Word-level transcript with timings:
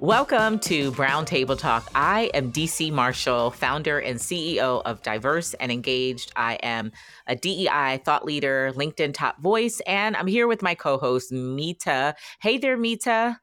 Welcome 0.00 0.60
to 0.60 0.92
Brown 0.92 1.26
Table 1.26 1.56
Talk. 1.56 1.86
I 1.94 2.30
am 2.32 2.48
Dee 2.48 2.66
C. 2.66 2.90
Marshall, 2.90 3.50
founder 3.50 3.98
and 3.98 4.18
CEO 4.18 4.80
of 4.86 5.02
Diverse 5.02 5.52
and 5.52 5.70
Engaged. 5.70 6.32
I 6.36 6.54
am 6.62 6.90
a 7.26 7.36
DEI 7.36 8.00
thought 8.02 8.24
leader, 8.24 8.72
LinkedIn 8.74 9.12
top 9.12 9.42
voice, 9.42 9.82
and 9.86 10.16
I'm 10.16 10.26
here 10.26 10.48
with 10.48 10.62
my 10.62 10.74
co 10.74 10.96
host, 10.96 11.30
Mita. 11.32 12.14
Hey 12.40 12.56
there, 12.56 12.78
Mita. 12.78 13.40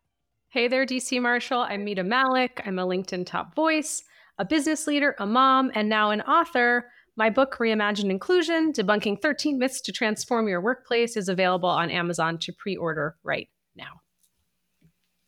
Hey 0.49 0.67
there, 0.67 0.83
Dee 0.83 0.99
C. 0.99 1.19
Marshall. 1.19 1.59
I'm 1.59 1.85
Mita 1.85 2.01
Mallick. 2.01 2.59
I'm 2.65 2.79
a 2.79 2.87
LinkedIn 2.87 3.27
top 3.27 3.53
voice, 3.53 4.01
a 4.39 4.43
business 4.43 4.87
leader, 4.87 5.15
a 5.19 5.27
mom, 5.27 5.71
and 5.75 5.87
now 5.87 6.09
an 6.09 6.21
author. 6.21 6.89
My 7.15 7.29
book, 7.29 7.57
Reimagine 7.59 8.09
Inclusion 8.09 8.73
Debunking 8.73 9.21
13 9.21 9.59
Myths 9.59 9.79
to 9.81 9.91
Transform 9.91 10.47
Your 10.47 10.61
Workplace, 10.61 11.17
is 11.17 11.29
available 11.29 11.69
on 11.69 11.91
Amazon 11.91 12.39
to 12.39 12.51
pre 12.51 12.75
order 12.75 13.15
right 13.23 13.47
now. 13.75 14.01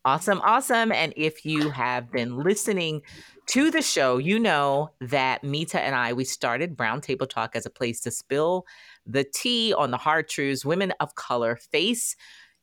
Awesome, 0.06 0.40
awesome. 0.46 0.94
And 0.94 1.14
if 1.18 1.46
you 1.46 1.70
have 1.72 2.10
been 2.10 2.38
listening 2.38 3.02
to 3.48 3.70
the 3.70 3.82
show, 3.82 4.18
you 4.18 4.40
know 4.40 4.92
that 5.02 5.44
Mita 5.44 5.80
and 5.82 5.94
I, 5.94 6.14
we 6.14 6.24
started 6.24 6.78
Brown 6.78 7.02
Table 7.02 7.28
Talk 7.28 7.56
as 7.56 7.66
a 7.66 7.70
place 7.70 8.00
to 8.02 8.12
spill 8.12 8.66
the 9.06 9.26
tea 9.26 9.74
on 9.74 9.92
the 9.92 9.98
hard 9.98 10.30
truths 10.30 10.64
women 10.64 10.94
of 11.02 11.16
color 11.16 11.58
face 11.58 12.16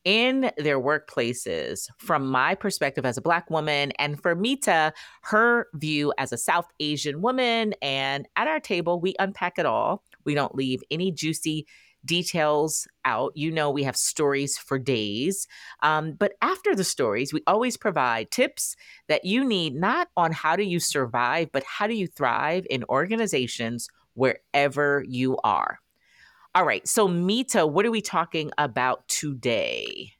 in 0.03 0.51
their 0.57 0.79
workplaces 0.79 1.89
from 1.97 2.27
my 2.27 2.55
perspective 2.55 3.05
as 3.05 3.17
a 3.17 3.21
Black 3.21 3.49
woman, 3.51 3.91
and 3.99 4.21
for 4.21 4.33
Mita, 4.35 4.93
her 5.23 5.67
view 5.75 6.13
as 6.17 6.31
a 6.31 6.37
South 6.37 6.67
Asian 6.79 7.21
woman. 7.21 7.75
And 7.81 8.27
at 8.35 8.47
our 8.47 8.59
table, 8.59 8.99
we 8.99 9.15
unpack 9.19 9.59
it 9.59 9.65
all. 9.65 10.03
We 10.25 10.33
don't 10.33 10.55
leave 10.55 10.81
any 10.89 11.11
juicy 11.11 11.67
details 12.07 12.87
out. 13.05 13.33
You 13.35 13.51
know, 13.51 13.69
we 13.69 13.83
have 13.83 13.95
stories 13.95 14.57
for 14.57 14.79
days. 14.79 15.47
Um, 15.83 16.13
but 16.13 16.33
after 16.41 16.73
the 16.75 16.83
stories, 16.83 17.31
we 17.31 17.43
always 17.45 17.77
provide 17.77 18.31
tips 18.31 18.75
that 19.07 19.25
you 19.25 19.45
need 19.45 19.75
not 19.75 20.07
on 20.17 20.31
how 20.31 20.55
do 20.55 20.63
you 20.63 20.79
survive, 20.79 21.51
but 21.51 21.63
how 21.63 21.85
do 21.85 21.93
you 21.93 22.07
thrive 22.07 22.65
in 22.69 22.83
organizations 22.89 23.89
wherever 24.15 25.05
you 25.07 25.37
are. 25.43 25.79
All 26.55 26.65
right. 26.65 26.87
So, 26.87 27.07
Mita, 27.07 27.67
what 27.67 27.85
are 27.85 27.91
we 27.91 28.01
talking 28.01 28.49
about 28.57 29.07
today? 29.07 30.13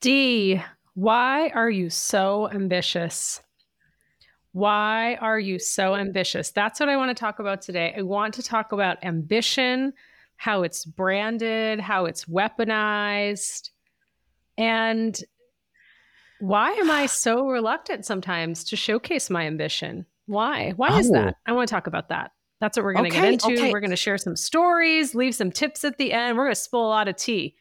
Dee, 0.00 0.62
why 0.94 1.48
are 1.50 1.68
you 1.68 1.90
so 1.90 2.48
ambitious? 2.50 3.42
Why 4.52 5.16
are 5.16 5.38
you 5.38 5.58
so 5.58 5.94
ambitious? 5.94 6.50
That's 6.50 6.80
what 6.80 6.88
I 6.88 6.96
want 6.96 7.14
to 7.14 7.20
talk 7.20 7.38
about 7.38 7.60
today. 7.60 7.94
I 7.96 8.02
want 8.02 8.34
to 8.34 8.42
talk 8.42 8.72
about 8.72 9.04
ambition 9.04 9.92
how 10.38 10.62
it's 10.62 10.84
branded, 10.84 11.80
how 11.80 12.06
it's 12.06 12.24
weaponized. 12.24 13.70
And 14.56 15.18
why 16.40 16.70
am 16.72 16.90
I 16.90 17.06
so 17.06 17.46
reluctant 17.48 18.06
sometimes 18.06 18.64
to 18.64 18.76
showcase 18.76 19.28
my 19.28 19.46
ambition? 19.46 20.06
Why? 20.26 20.72
Why 20.76 20.88
oh. 20.92 20.98
is 20.98 21.10
that? 21.10 21.34
Oh. 21.36 21.40
I 21.46 21.52
want 21.52 21.68
to 21.68 21.74
talk 21.74 21.88
about 21.88 22.08
that. 22.08 22.30
That's 22.60 22.76
what 22.76 22.84
we're 22.84 22.94
going 22.94 23.10
to 23.10 23.16
okay, 23.16 23.32
get 23.32 23.32
into. 23.44 23.60
Okay. 23.60 23.72
We're 23.72 23.80
going 23.80 23.90
to 23.90 23.96
share 23.96 24.18
some 24.18 24.36
stories, 24.36 25.14
leave 25.14 25.34
some 25.34 25.50
tips 25.50 25.84
at 25.84 25.98
the 25.98 26.12
end. 26.12 26.36
We're 26.36 26.44
going 26.44 26.54
to 26.54 26.60
spill 26.60 26.84
a 26.84 26.88
lot 26.88 27.08
of 27.08 27.16
tea. 27.16 27.56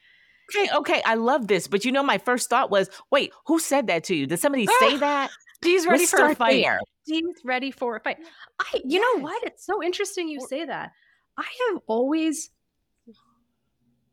Okay, 0.55 0.69
okay, 0.75 1.01
I 1.05 1.15
love 1.15 1.47
this. 1.47 1.67
But 1.67 1.83
you 1.83 1.91
know, 1.91 2.03
my 2.03 2.17
first 2.19 2.49
thought 2.49 2.71
was, 2.71 2.89
wait, 3.11 3.31
who 3.47 3.59
said 3.59 3.87
that 3.87 4.03
to 4.05 4.15
you? 4.15 4.27
Did 4.27 4.39
somebody 4.39 4.67
say 4.79 4.97
that? 4.97 5.29
Dee's 5.61 5.85
ready 5.85 5.99
Let's 5.99 6.11
for 6.11 6.29
a 6.29 6.35
fight. 6.35 6.63
There. 6.63 6.79
Dee's 7.05 7.25
ready 7.43 7.71
for 7.71 7.95
a 7.95 7.99
fight. 7.99 8.17
I, 8.59 8.65
you 8.75 8.99
yes. 8.99 9.01
know 9.01 9.23
what? 9.23 9.43
It's 9.43 9.65
so 9.65 9.83
interesting 9.83 10.29
you 10.29 10.39
say 10.47 10.65
that. 10.65 10.91
I 11.37 11.45
have 11.69 11.81
always 11.87 12.49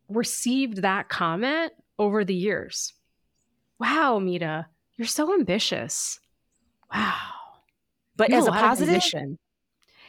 received 0.08 0.82
that 0.82 1.08
comment 1.08 1.72
over 1.98 2.24
the 2.24 2.34
years. 2.34 2.92
Wow, 3.78 4.18
Mita, 4.18 4.66
you're 4.96 5.06
so 5.06 5.34
ambitious. 5.34 6.20
Wow. 6.92 7.16
But 8.16 8.32
as 8.32 8.46
a, 8.46 8.50
a 8.50 8.52
positive, 8.52 9.02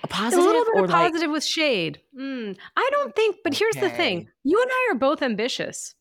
a 0.04 0.08
positive, 0.08 0.44
a 0.44 0.48
little 0.48 0.66
bit 0.74 0.84
of 0.84 0.90
positive 0.90 1.30
like... 1.30 1.34
with 1.34 1.44
shade. 1.44 2.02
Mm, 2.18 2.56
I 2.78 2.90
don't 2.92 3.16
think. 3.16 3.38
But 3.44 3.56
here's 3.56 3.76
okay. 3.76 3.88
the 3.88 3.96
thing: 3.96 4.28
you 4.44 4.62
and 4.62 4.72
I 4.72 4.90
are 4.92 4.96
both 4.96 5.24
ambitious. 5.24 5.96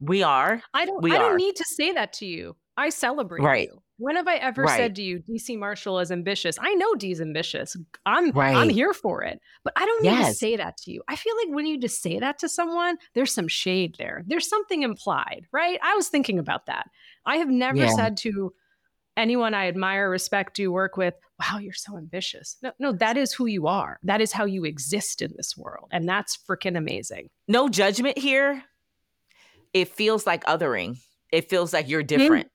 We 0.00 0.22
are. 0.22 0.62
I 0.72 0.86
don't. 0.86 1.02
We 1.02 1.12
I 1.12 1.16
are. 1.16 1.18
don't 1.28 1.36
need 1.36 1.56
to 1.56 1.64
say 1.76 1.92
that 1.92 2.14
to 2.14 2.26
you. 2.26 2.56
I 2.76 2.88
celebrate 2.88 3.42
right. 3.42 3.68
you. 3.68 3.82
When 4.00 4.16
have 4.16 4.26
I 4.26 4.36
ever 4.36 4.62
right. 4.62 4.78
said 4.78 4.94
to 4.96 5.02
you, 5.02 5.18
Dee 5.18 5.36
C. 5.36 5.58
Marshall 5.58 5.98
is 5.98 6.10
ambitious? 6.10 6.56
I 6.58 6.72
know 6.72 6.94
Dee's 6.94 7.20
ambitious. 7.20 7.76
I'm 8.06 8.30
right. 8.30 8.56
I'm 8.56 8.70
here 8.70 8.94
for 8.94 9.22
it. 9.22 9.42
But 9.62 9.74
I 9.76 9.84
don't 9.84 10.02
need 10.02 10.08
yes. 10.08 10.32
to 10.32 10.34
say 10.38 10.56
that 10.56 10.78
to 10.78 10.90
you. 10.90 11.02
I 11.06 11.16
feel 11.16 11.34
like 11.44 11.54
when 11.54 11.66
you 11.66 11.78
just 11.78 12.00
say 12.00 12.18
that 12.18 12.38
to 12.38 12.48
someone, 12.48 12.96
there's 13.14 13.30
some 13.30 13.46
shade 13.46 13.96
there. 13.98 14.24
There's 14.26 14.48
something 14.48 14.82
implied, 14.84 15.44
right? 15.52 15.78
I 15.82 15.96
was 15.96 16.08
thinking 16.08 16.38
about 16.38 16.64
that. 16.64 16.88
I 17.26 17.36
have 17.36 17.50
never 17.50 17.76
yeah. 17.76 17.94
said 17.94 18.16
to 18.18 18.54
anyone 19.18 19.52
I 19.52 19.68
admire, 19.68 20.08
respect, 20.08 20.56
do 20.56 20.72
work 20.72 20.96
with, 20.96 21.12
wow, 21.38 21.58
you're 21.58 21.74
so 21.74 21.98
ambitious. 21.98 22.56
No, 22.62 22.72
no, 22.78 22.92
that 22.92 23.18
is 23.18 23.34
who 23.34 23.44
you 23.44 23.66
are. 23.66 23.98
That 24.02 24.22
is 24.22 24.32
how 24.32 24.46
you 24.46 24.64
exist 24.64 25.20
in 25.20 25.34
this 25.36 25.58
world. 25.58 25.88
And 25.92 26.08
that's 26.08 26.38
freaking 26.38 26.78
amazing. 26.78 27.28
No 27.48 27.68
judgment 27.68 28.16
here. 28.16 28.64
It 29.74 29.88
feels 29.88 30.26
like 30.26 30.42
othering. 30.46 30.96
It 31.30 31.50
feels 31.50 31.74
like 31.74 31.86
you're 31.86 32.02
different. 32.02 32.46
Mm-hmm 32.46 32.54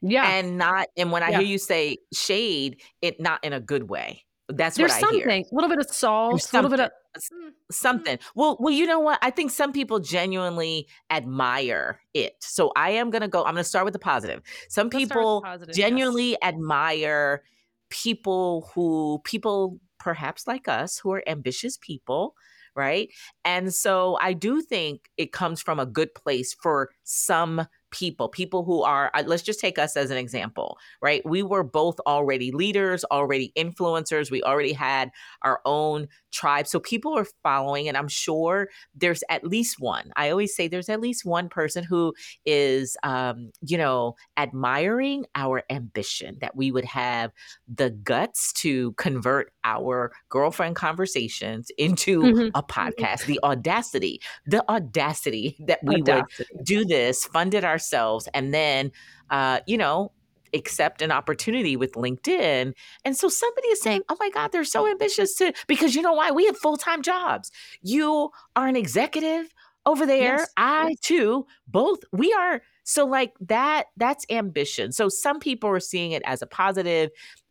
yeah. 0.00 0.28
And 0.30 0.58
not 0.58 0.88
and 0.96 1.10
when 1.12 1.22
I 1.22 1.30
yeah. 1.30 1.38
hear 1.38 1.46
you 1.46 1.58
say 1.58 1.98
shade, 2.12 2.80
it 3.02 3.20
not 3.20 3.42
in 3.44 3.52
a 3.52 3.60
good 3.60 3.88
way. 3.88 4.24
That's 4.48 4.76
There's 4.76 4.90
what 4.90 4.96
I 4.96 5.00
something, 5.00 5.20
hear. 5.20 5.30
A 5.30 5.54
little 5.54 5.70
bit 5.70 5.78
of 5.78 5.86
salt, 5.90 6.52
a 6.52 6.56
little 6.56 6.70
bit 6.70 6.80
of 6.80 6.90
mm, 7.16 7.50
something. 7.70 8.18
Well, 8.34 8.58
well, 8.60 8.74
you 8.74 8.86
know 8.86 9.00
what? 9.00 9.18
I 9.22 9.30
think 9.30 9.50
some 9.50 9.72
people 9.72 10.00
genuinely 10.00 10.86
admire 11.10 12.00
it. 12.12 12.34
So 12.40 12.70
I 12.76 12.90
am 12.90 13.10
gonna 13.10 13.28
go. 13.28 13.40
I'm 13.44 13.54
gonna 13.54 13.64
start 13.64 13.86
with 13.86 13.94
the 13.94 13.98
positive. 13.98 14.42
Some 14.68 14.88
Let's 14.88 14.96
people 14.96 15.42
positive, 15.42 15.74
genuinely 15.74 16.30
yes. 16.30 16.38
admire 16.42 17.42
people 17.88 18.70
who 18.74 19.20
people 19.24 19.78
perhaps 19.98 20.46
like 20.46 20.68
us 20.68 20.98
who 20.98 21.12
are 21.12 21.22
ambitious 21.26 21.78
people 21.78 22.34
right? 22.76 23.10
And 23.44 23.72
so 23.72 24.18
I 24.20 24.32
do 24.32 24.60
think 24.60 25.10
it 25.16 25.32
comes 25.32 25.62
from 25.62 25.78
a 25.78 25.86
good 25.86 26.14
place 26.14 26.54
for 26.54 26.90
some 27.04 27.66
people, 27.94 28.28
people 28.28 28.64
who 28.64 28.82
are, 28.82 29.10
uh, 29.14 29.22
let's 29.24 29.42
just 29.42 29.60
take 29.60 29.78
us 29.78 29.96
as 29.96 30.10
an 30.10 30.16
example, 30.16 30.78
right? 31.00 31.24
We 31.24 31.44
were 31.44 31.62
both 31.62 31.98
already 32.00 32.50
leaders, 32.50 33.04
already 33.04 33.52
influencers. 33.56 34.32
We 34.32 34.42
already 34.42 34.72
had 34.72 35.10
our 35.42 35.60
own 35.64 36.08
tribe. 36.32 36.66
So 36.66 36.80
people 36.80 37.16
are 37.16 37.26
following, 37.44 37.86
and 37.86 37.96
I'm 37.96 38.08
sure 38.08 38.68
there's 38.96 39.22
at 39.30 39.44
least 39.44 39.78
one. 39.78 40.10
I 40.16 40.30
always 40.30 40.56
say 40.56 40.66
there's 40.66 40.88
at 40.88 41.00
least 41.00 41.24
one 41.24 41.48
person 41.48 41.84
who 41.84 42.12
is, 42.44 42.96
um, 43.04 43.52
you 43.60 43.78
know, 43.78 44.16
admiring 44.36 45.26
our 45.36 45.62
ambition 45.70 46.38
that 46.40 46.56
we 46.56 46.72
would 46.72 46.84
have 46.84 47.30
the 47.72 47.90
guts 47.90 48.52
to 48.54 48.92
convert 48.94 49.52
our 49.62 50.12
girlfriend 50.28 50.74
conversations 50.74 51.70
into 51.78 52.22
mm-hmm. 52.22 52.48
a 52.56 52.62
podcast, 52.62 53.26
the 53.26 53.38
audacity, 53.44 54.20
the 54.46 54.68
audacity 54.68 55.56
that 55.66 55.78
we 55.84 55.96
audacity. 55.96 56.44
would 56.54 56.64
do 56.64 56.84
this, 56.84 57.24
funded 57.26 57.54
it 57.54 57.64
ourselves, 57.84 58.28
and 58.34 58.54
then, 58.54 58.90
uh, 59.30 59.60
you 59.66 59.76
know, 59.76 60.10
accept 60.54 61.02
an 61.02 61.10
opportunity 61.10 61.76
with 61.76 61.92
LinkedIn. 61.92 62.72
And 63.04 63.16
so 63.16 63.28
somebody 63.28 63.68
is 63.68 63.80
saying, 63.80 64.02
oh 64.08 64.16
my 64.20 64.30
God, 64.30 64.52
they're 64.52 64.64
so 64.64 64.88
ambitious 64.88 65.34
to, 65.36 65.52
because 65.66 65.94
you 65.94 66.02
know 66.02 66.12
why? 66.12 66.30
We 66.30 66.46
have 66.46 66.56
full 66.56 66.76
time 66.76 67.02
jobs. 67.02 67.50
You 67.82 68.30
are 68.54 68.68
an 68.68 68.76
executive 68.76 69.52
over 69.84 70.06
there. 70.06 70.38
Yes. 70.38 70.50
I 70.56 70.94
too, 71.02 71.46
both, 71.66 72.00
we 72.12 72.32
are. 72.32 72.62
So 72.84 73.04
like 73.04 73.32
that, 73.40 73.86
that's 73.96 74.24
ambition. 74.30 74.92
So 74.92 75.08
some 75.08 75.40
people 75.40 75.70
are 75.70 75.80
seeing 75.80 76.12
it 76.12 76.22
as 76.24 76.40
a 76.40 76.46
positive. 76.46 77.10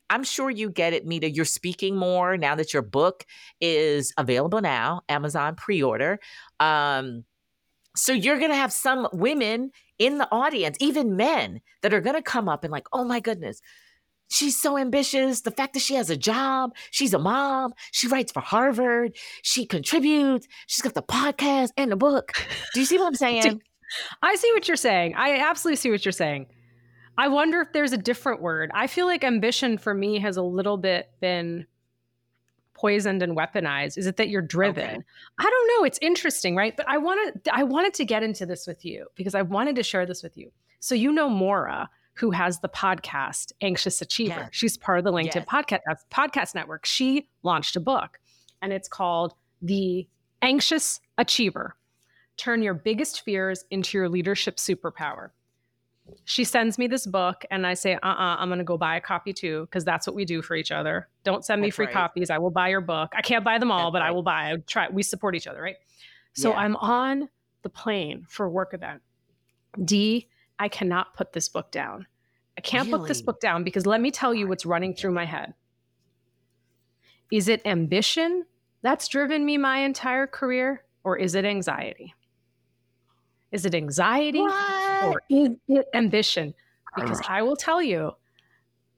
I'm 0.10 0.24
sure 0.24 0.50
you 0.50 0.70
get 0.70 0.94
it, 0.94 1.06
Mita. 1.06 1.30
You're 1.30 1.44
speaking 1.46 1.98
more 1.98 2.38
now 2.38 2.56
that 2.56 2.74
your 2.74 2.84
book 2.84 3.26
is 3.60 4.14
available 4.18 4.62
now, 4.62 5.02
Amazon 5.10 5.56
pre-order. 5.56 6.20
Um, 6.60 7.26
so 7.96 8.14
you're 8.14 8.40
going 8.40 8.52
to 8.52 8.56
have 8.56 8.74
some 8.74 9.08
women 9.14 9.72
in 10.00 10.18
the 10.18 10.28
audience, 10.32 10.78
even 10.80 11.16
men, 11.16 11.62
that 11.82 11.94
are 11.94 12.02
going 12.02 12.16
to 12.16 12.22
come 12.22 12.50
up 12.50 12.64
and 12.64 12.72
like, 12.72 12.88
oh 12.92 13.04
my 13.04 13.20
goodness, 13.20 13.62
she's 14.30 14.60
so 14.60 14.78
ambitious. 14.78 15.42
The 15.42 15.52
fact 15.52 15.74
that 15.74 15.82
she 15.82 15.96
has 15.96 16.10
a 16.10 16.18
job, 16.18 16.76
she's 16.92 17.14
a 17.14 17.20
mom, 17.20 17.74
she 17.92 18.08
writes 18.08 18.32
for 18.32 18.40
Harvard, 18.40 19.16
she 19.44 19.66
contributes, 19.66 20.48
she's 20.68 20.82
got 20.82 20.96
the 20.96 21.04
podcast 21.04 21.70
and 21.78 21.92
the 21.92 21.96
book. 21.96 22.32
Do 22.74 22.80
you 22.80 22.86
see 22.86 22.98
what 22.98 23.08
I'm 23.08 23.16
saying? 23.16 23.62
I 24.22 24.36
see 24.36 24.52
what 24.54 24.68
you're 24.68 24.78
saying. 24.78 25.14
I 25.16 25.38
absolutely 25.38 25.78
see 25.78 25.92
what 25.92 26.04
you're 26.04 26.12
saying. 26.12 26.48
I 27.16 27.28
wonder 27.28 27.62
if 27.62 27.74
there's 27.74 27.94
a 27.94 27.98
different 27.98 28.42
word. 28.42 28.72
I 28.74 28.88
feel 28.88 29.06
like 29.06 29.24
ambition 29.24 29.78
for 29.78 29.94
me 29.94 30.20
has 30.20 30.38
a 30.38 30.42
little 30.42 30.78
bit 30.78 31.12
been 31.22 31.68
poisoned 32.74 33.22
and 33.22 33.38
weaponized. 33.38 33.98
Is 33.98 34.08
it 34.08 34.18
that 34.18 34.30
you're 34.30 34.42
driven? 34.42 34.84
Okay. 34.84 35.04
I 35.40 35.44
don't 35.44 35.68
know. 35.68 35.86
It's 35.86 36.00
interesting, 36.02 36.56
right? 36.56 36.76
But 36.76 36.88
I 36.88 36.98
wanted 36.98 37.48
I 37.52 37.64
wanted 37.64 37.94
to 37.96 38.06
get 38.06 38.24
into 38.24 38.46
this 38.46 38.68
with 38.68 38.84
you 38.86 39.08
because 39.16 39.36
I 39.36 39.42
wanted 39.42 39.76
to 39.78 39.84
share 39.84 40.06
this 40.06 40.24
with 40.24 40.38
you. 40.38 40.52
So 40.80 40.96
you 40.96 41.12
know 41.12 41.30
Morra, 41.30 41.90
who 42.14 42.32
has 42.32 42.60
the 42.60 42.70
podcast 42.70 43.54
Anxious 43.62 44.02
Achiever. 44.02 44.42
Yes. 44.42 44.50
She's 44.52 44.78
part 44.78 45.00
of 45.00 45.04
the 45.04 45.12
LinkedIn 45.12 45.36
yes. 45.36 45.46
podcast 45.46 45.80
uh, 45.90 45.96
podcast 46.12 46.56
network. 46.56 46.86
She 46.86 47.28
launched 47.44 47.76
a 47.76 47.80
book 47.80 48.20
and 48.62 48.74
it's 48.74 48.88
called 48.88 49.34
The 49.62 50.08
Anxious 50.42 51.00
Achiever. 51.18 51.76
Turn 52.38 52.64
your 52.64 52.74
biggest 52.74 53.22
fears 53.22 53.66
into 53.70 53.98
your 53.98 54.10
leadership 54.10 54.58
superpower 54.58 55.30
she 56.26 56.44
sends 56.44 56.78
me 56.78 56.88
this 56.88 57.06
book 57.06 57.46
and 57.50 57.66
I 57.66 57.74
say, 57.74 57.96
uh 57.96 58.00
uh-uh, 58.04 58.14
uh, 58.14 58.36
i 58.36 58.44
am 58.44 58.50
going 58.50 58.60
to 58.60 58.66
go 58.66 58.78
buy 58.78 58.98
a 58.98 59.02
copy 59.02 59.34
too, 59.34 59.62
because 59.62 59.86
that's 59.86 60.06
what 60.06 60.16
we 60.16 60.26
do 60.26 60.42
for 60.42 60.56
each 60.56 60.72
other. 60.72 61.08
Don't 61.24 61.46
send 61.46 61.62
me 61.62 61.68
that's 61.68 61.76
free 61.76 61.86
right. 61.86 61.94
copies. 61.94 62.30
I 62.30 62.38
will 62.38 62.52
buy 62.52 62.70
your 62.70 62.82
book. 62.82 63.14
I 63.16 63.22
can't 63.22 63.44
buy 63.44 63.58
them 63.58 63.72
all, 63.72 63.92
that's 63.92 64.02
but 64.02 64.02
right. 64.02 64.10
I 64.10 64.12
will 64.12 64.24
buy. 64.24 64.52
I 64.52 64.56
try. 64.68 64.90
We 64.90 65.04
support 65.04 65.36
each 65.36 65.48
other, 65.48 65.62
right? 65.62 65.78
So 66.34 66.52
yeah. 66.52 66.58
I'm 66.58 66.76
on 66.78 67.30
the 67.62 67.70
plane 67.70 68.26
for 68.28 68.46
a 68.46 68.50
work 68.50 68.74
event. 68.74 69.02
Dee, 69.84 70.28
I 70.60 70.68
cannot 70.68 71.16
put 71.16 71.34
this 71.34 71.50
book 71.50 71.72
down. 71.72 72.06
I 72.58 72.62
can't 72.62 72.88
really? 72.88 73.00
put 73.00 73.08
this 73.08 73.22
book 73.22 73.40
down 73.40 73.64
because 73.64 73.86
let 73.86 74.02
me 74.02 74.12
tell 74.12 74.34
you 74.34 74.48
what's 74.48 74.66
running 74.66 74.94
through 74.94 75.12
my 75.12 75.26
head. 75.26 75.54
Is 77.32 77.48
it 77.48 77.62
ambition 77.66 78.46
that's 78.82 79.08
driven 79.08 79.46
me 79.46 79.58
my 79.58 79.80
entire 79.80 80.28
career, 80.28 80.84
or 81.04 81.18
is 81.18 81.36
it 81.36 81.46
anxiety? 81.46 82.14
Is 83.52 83.66
it 83.66 83.74
anxiety 83.74 84.42
what? 84.42 84.52
Or 85.04 85.22
is 85.30 85.50
it 85.68 85.88
ambition? 85.94 86.54
Because 86.96 87.22
I 87.28 87.42
will 87.42 87.56
tell 87.56 87.82
you, 87.82 88.12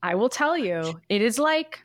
I 0.03 0.15
will 0.15 0.29
tell 0.29 0.57
you, 0.57 0.99
it 1.09 1.21
is 1.21 1.39
like 1.39 1.83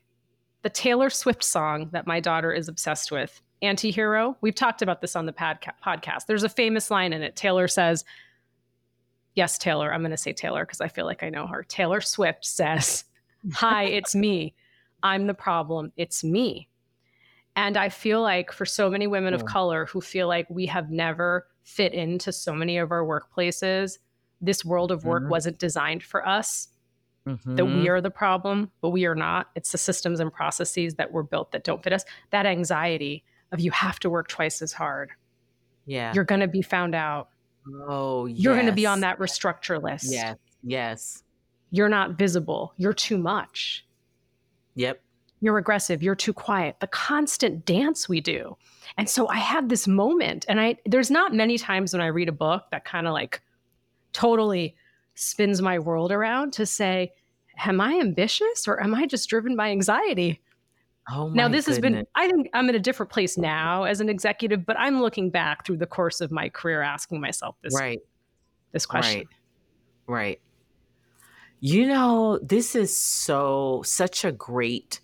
the 0.63 0.71
Taylor 0.71 1.11
Swift 1.11 1.45
song 1.45 1.89
that 1.93 2.07
my 2.07 2.21
daughter 2.21 2.53
is 2.53 2.69
obsessed 2.69 3.11
with, 3.11 3.41
Antihero. 3.63 4.37
We've 4.41 4.55
talked 4.55 4.83
about 4.83 5.01
this 5.01 5.17
on 5.17 5.27
the 5.27 5.33
podca- 5.33 5.73
podcast. 5.85 6.27
There's 6.27 6.43
a 6.43 6.49
famous 6.49 6.91
line 6.91 7.13
in 7.13 7.23
it. 7.23 7.37
Taylor 7.37 7.69
says, 7.69 8.05
Yes, 9.37 9.59
Taylor. 9.59 9.93
I'm 9.93 10.01
going 10.01 10.11
to 10.11 10.17
say 10.17 10.33
Taylor 10.33 10.67
because 10.67 10.81
I 10.81 10.89
feel 10.89 11.07
like 11.07 11.23
I 11.23 11.31
know 11.31 11.47
her. 11.47 11.63
Taylor 11.63 12.01
Swift 12.01 12.45
says, 12.45 13.05
Hi, 13.53 13.85
it's 13.85 14.15
me. 14.15 14.55
I'm 15.03 15.27
the 15.27 15.35
problem. 15.35 15.93
It's 15.97 16.25
me. 16.25 16.69
And 17.57 17.77
I 17.77 17.89
feel 17.89 18.23
like 18.23 18.53
for 18.53 18.65
so 18.65 18.91
many 18.91 19.07
women 19.07 19.35
of 19.35 19.45
color 19.45 19.87
who 19.87 20.01
feel 20.01 20.29
like 20.29 20.49
we 20.51 20.67
have 20.67 20.91
never 20.91 21.47
fit 21.63 21.93
into 21.93 22.33
so 22.33 22.55
many 22.55 22.79
of 22.79 22.91
our 22.91 23.03
workplaces. 23.05 23.99
This 24.41 24.65
world 24.65 24.91
of 24.91 25.05
work 25.05 25.23
mm-hmm. 25.23 25.31
wasn't 25.31 25.59
designed 25.59 26.03
for 26.03 26.27
us. 26.27 26.69
Mm-hmm. 27.29 27.57
That 27.57 27.67
we 27.67 27.73
mm-hmm. 27.73 27.89
are 27.89 28.01
the 28.01 28.11
problem, 28.11 28.71
but 28.81 28.91
we 28.91 29.05
are 29.05 29.15
not. 29.15 29.49
It's 29.55 29.73
the 29.73 29.79
systems 29.79 30.21
and 30.21 30.33
processes 30.33 30.95
that 30.95 31.13
were 31.13 31.23
built 31.23 31.53
that 31.53 31.65
don't 31.65 31.83
fit 31.83 31.93
us. 31.93 32.03
That 32.31 32.47
anxiety 32.47 33.25
of 33.53 33.61
you 33.61 33.71
have 33.73 34.01
to 34.01 34.11
work 34.11 34.29
twice 34.29 34.63
as 34.63 34.73
hard. 34.73 35.11
Yeah. 35.85 36.13
You're 36.15 36.25
going 36.25 36.41
to 36.41 36.49
be 36.49 36.63
found 36.63 36.95
out. 36.95 37.29
Oh, 37.87 38.25
yes. 38.25 38.39
You're 38.39 38.55
going 38.55 38.67
to 38.67 38.73
be 38.73 38.87
on 38.87 39.01
that 39.01 39.19
restructure 39.19 39.83
list. 39.83 40.11
Yes. 40.11 40.39
Yes. 40.63 41.23
You're 41.71 41.91
not 41.91 42.13
visible. 42.13 42.73
You're 42.79 42.95
too 42.95 43.19
much. 43.19 43.85
Yep. 44.77 45.03
You're 45.43 45.59
aggressive. 45.59 46.03
You're 46.03 46.15
too 46.15 46.33
quiet. 46.33 46.77
The 46.81 46.87
constant 46.87 47.67
dance 47.67 48.09
we 48.09 48.21
do. 48.21 48.57
And 48.97 49.09
so 49.09 49.29
I 49.29 49.37
had 49.37 49.69
this 49.69 49.87
moment, 49.87 50.47
and 50.49 50.61
I 50.61 50.77
there's 50.85 51.11
not 51.11 51.35
many 51.35 51.59
times 51.59 51.93
when 51.93 52.01
I 52.01 52.07
read 52.07 52.29
a 52.29 52.33
book 52.33 52.65
that 52.73 52.85
kind 52.85 53.07
of 53.07 53.13
like 53.13 53.41
totally 54.13 54.77
spins 55.15 55.61
my 55.61 55.79
world 55.79 56.13
around 56.13 56.53
to 56.55 56.67
say, 56.67 57.13
am 57.67 57.81
I 57.81 57.99
ambitious 58.01 58.67
or 58.67 58.83
am 58.83 58.95
I 58.95 59.07
just 59.07 59.29
driven 59.29 59.57
by 59.57 59.71
anxiety? 59.71 60.41
Oh 61.11 61.29
now 61.29 61.49
this 61.49 61.65
goodness. 61.65 61.77
has 61.77 61.79
been 61.81 62.07
I 62.15 62.29
think 62.29 62.49
I'm 62.55 62.69
in 62.69 62.75
a 62.75 62.81
different 62.81 63.11
place 63.11 63.37
now 63.37 63.85
as 63.85 64.01
an 64.01 64.09
executive, 64.09 64.65
but 64.65 64.79
I'm 64.79 65.01
looking 65.01 65.31
back 65.31 65.67
through 65.67 65.79
the 65.79 65.87
course 65.87 66.21
of 66.21 66.31
my 66.31 66.49
career 66.49 66.83
asking 66.83 67.21
myself 67.21 67.57
this 67.63 67.75
right. 67.75 68.01
this 68.73 68.87
question. 68.87 69.21
Right. 69.21 69.27
Right. 70.07 70.41
You 71.61 71.87
know, 71.87 72.39
this 72.43 72.75
is 72.75 72.97
so 72.97 73.83
such 73.85 74.25
a 74.25 74.33
great 74.33 75.01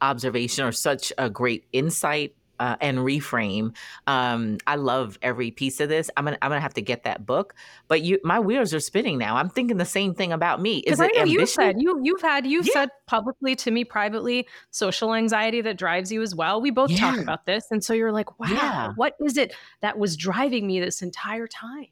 observation 0.00 0.64
or 0.64 0.72
such 0.72 1.12
a 1.16 1.30
great 1.30 1.64
insight 1.72 2.34
uh, 2.60 2.76
and 2.80 2.98
reframe. 2.98 3.74
Um, 4.06 4.58
I 4.66 4.76
love 4.76 5.18
every 5.22 5.50
piece 5.50 5.80
of 5.80 5.88
this. 5.88 6.10
I'm 6.16 6.24
gonna 6.24 6.38
I'm 6.42 6.50
gonna 6.50 6.60
have 6.60 6.74
to 6.74 6.82
get 6.82 7.04
that 7.04 7.26
book. 7.26 7.54
But 7.88 8.02
you, 8.02 8.18
my 8.24 8.40
wheels 8.40 8.72
are 8.74 8.80
spinning 8.80 9.18
now. 9.18 9.36
I'm 9.36 9.48
thinking 9.48 9.76
the 9.76 9.84
same 9.84 10.14
thing 10.14 10.32
about 10.32 10.60
me. 10.60 10.78
Is 10.78 11.00
it 11.00 11.10
I 11.14 11.18
know 11.18 11.24
you 11.24 11.46
said 11.46 11.76
you 11.78 12.00
you've 12.02 12.22
had 12.22 12.46
you've 12.46 12.66
yeah. 12.66 12.72
said 12.72 12.88
publicly 13.06 13.56
to 13.56 13.70
me 13.70 13.84
privately 13.84 14.46
social 14.70 15.14
anxiety 15.14 15.60
that 15.62 15.78
drives 15.78 16.12
you 16.12 16.22
as 16.22 16.34
well. 16.34 16.60
We 16.60 16.70
both 16.70 16.90
yeah. 16.90 16.98
talk 16.98 17.18
about 17.18 17.46
this, 17.46 17.66
and 17.70 17.82
so 17.82 17.92
you're 17.92 18.12
like, 18.12 18.38
wow, 18.38 18.48
yeah. 18.50 18.92
what 18.96 19.14
is 19.24 19.36
it 19.36 19.54
that 19.80 19.98
was 19.98 20.16
driving 20.16 20.66
me 20.66 20.80
this 20.80 21.02
entire 21.02 21.46
time? 21.46 21.88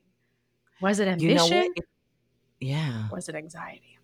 Was 0.80 0.98
it 0.98 1.08
ambition? 1.08 1.52
You 1.52 1.68
know 1.68 1.72
yeah. 2.60 3.08
Was 3.10 3.28
it 3.28 3.34
anxiety? 3.34 3.98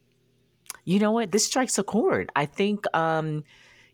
You 0.85 0.99
know 0.99 1.13
what? 1.13 1.31
This 1.31 1.45
strikes 1.47 1.79
a 1.79 1.85
chord. 1.85 2.31
I 2.35 2.47
think. 2.47 2.85
um 2.95 3.45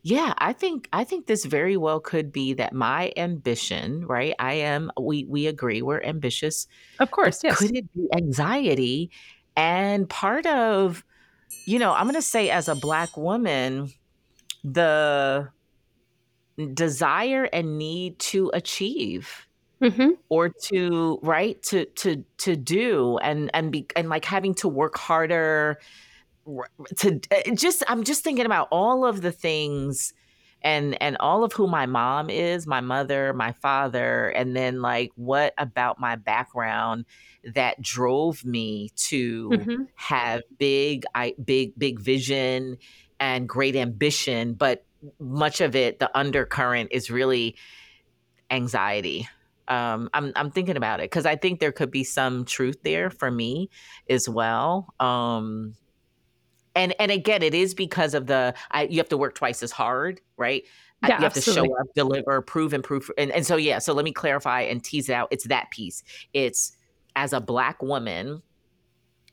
yeah, 0.07 0.35
I 0.37 0.53
think 0.53 0.87
I 0.93 1.05
think 1.05 1.27
this 1.27 1.47
very 1.47 1.79
well 1.79 1.99
could 1.99 2.31
be 2.31 2.53
that 2.55 2.75
my 2.75 3.11
ambition, 3.17 4.07
right? 4.07 4.35
I 4.39 4.53
am 4.53 4.93
we 5.01 5.25
we 5.25 5.47
agree 5.47 5.81
we're 5.81 6.03
ambitious. 6.03 6.69
Of 7.01 7.11
course, 7.11 7.43
yes. 7.43 7.57
Could 7.57 7.75
it 7.75 7.91
be 7.95 8.07
anxiety? 8.15 9.11
And 9.57 10.07
part 10.07 10.45
of, 10.45 11.03
you 11.67 11.79
know, 11.79 11.95
I'm 11.95 12.05
going 12.05 12.17
to 12.17 12.23
say 12.23 12.51
as 12.51 12.69
a 12.69 12.75
black 12.75 13.17
woman, 13.17 13.93
the 14.63 15.49
desire 16.75 17.45
and 17.45 17.79
need 17.79 18.19
to 18.19 18.51
achieve 18.53 19.47
mm-hmm. 19.81 20.11
or 20.29 20.51
to 20.65 21.19
right 21.23 21.63
to 21.63 21.87
to 21.87 22.23
to 22.37 22.57
do 22.57 23.17
and 23.23 23.51
and 23.55 23.73
be 23.73 23.87
and 23.97 24.11
like 24.11 24.27
having 24.27 24.55
to 24.57 24.69
work 24.69 24.99
harder 24.99 25.79
to 26.97 27.21
uh, 27.31 27.55
just 27.55 27.83
I'm 27.89 28.05
just 28.05 28.25
thinking 28.25 28.47
about 28.47 28.69
all 28.71 29.05
of 29.05 29.23
the 29.23 29.33
things 29.33 30.13
and 30.65 31.01
and 31.03 31.17
all 31.21 31.45
of 31.45 31.53
who 31.53 31.67
my 31.67 31.87
mom 31.87 32.31
is, 32.31 32.67
my 32.67 32.81
mother, 32.81 33.33
my 33.35 33.53
father, 33.53 34.29
and 34.31 34.57
then 34.57 34.81
like 34.81 35.13
what 35.15 35.53
about 35.59 36.01
my 36.01 36.17
background 36.17 37.05
that 37.55 37.81
drove 37.81 38.45
me 38.45 38.91
to 38.97 39.51
mm-hmm. 39.51 39.83
have 39.95 40.43
big 40.59 41.05
I 41.15 41.35
big 41.45 41.79
big 41.79 42.01
vision 42.01 42.79
and 43.21 43.49
great 43.49 43.77
ambition, 43.77 44.55
but 44.55 44.85
much 45.21 45.61
of 45.61 45.77
it 45.77 45.99
the 45.99 46.11
undercurrent 46.17 46.91
is 46.93 47.11
really 47.11 47.57
anxiety. 48.51 49.29
Um, 49.69 50.09
I'm 50.15 50.33
I'm 50.35 50.51
thinking 50.51 50.77
about 50.77 51.01
it 51.01 51.05
because 51.05 51.27
I 51.27 51.37
think 51.37 51.61
there 51.61 51.73
could 51.73 51.91
be 51.91 52.05
some 52.05 52.47
truth 52.47 52.79
there 52.83 53.11
for 53.11 53.31
me 53.31 53.69
as 54.09 54.29
well. 54.29 54.93
Um, 54.99 55.75
and 56.75 56.95
and 56.99 57.11
again 57.11 57.43
it 57.43 57.55
is 57.55 57.75
because 57.75 58.15
of 58.15 58.27
the 58.27 58.55
I, 58.71 58.85
you 58.85 58.99
have 58.99 59.09
to 59.11 59.17
work 59.17 59.35
twice 59.35 59.63
as 59.63 59.73
hard 59.73 60.21
right 60.37 60.65
yeah, 61.03 61.19
you 61.19 61.23
have 61.25 61.37
absolutely. 61.37 61.69
to 61.69 61.75
show 61.75 61.81
up 61.81 61.87
deliver 61.95 62.43
prove 62.43 62.73
and 62.73 62.83
prove 62.83 63.11
and, 63.19 63.31
and 63.31 63.47
so 63.47 63.57
yeah 63.57 63.79
so 63.79 63.93
let 63.93 64.05
me 64.05 64.13
clarify 64.13 64.63
and 64.63 64.83
tease 64.83 65.09
it 65.09 65.13
out 65.13 65.29
it's 65.31 65.45
that 65.45 65.71
piece 65.71 66.03
it's 66.33 66.73
as 67.17 67.33
a 67.33 67.41
black 67.41 67.83
woman 67.83 68.43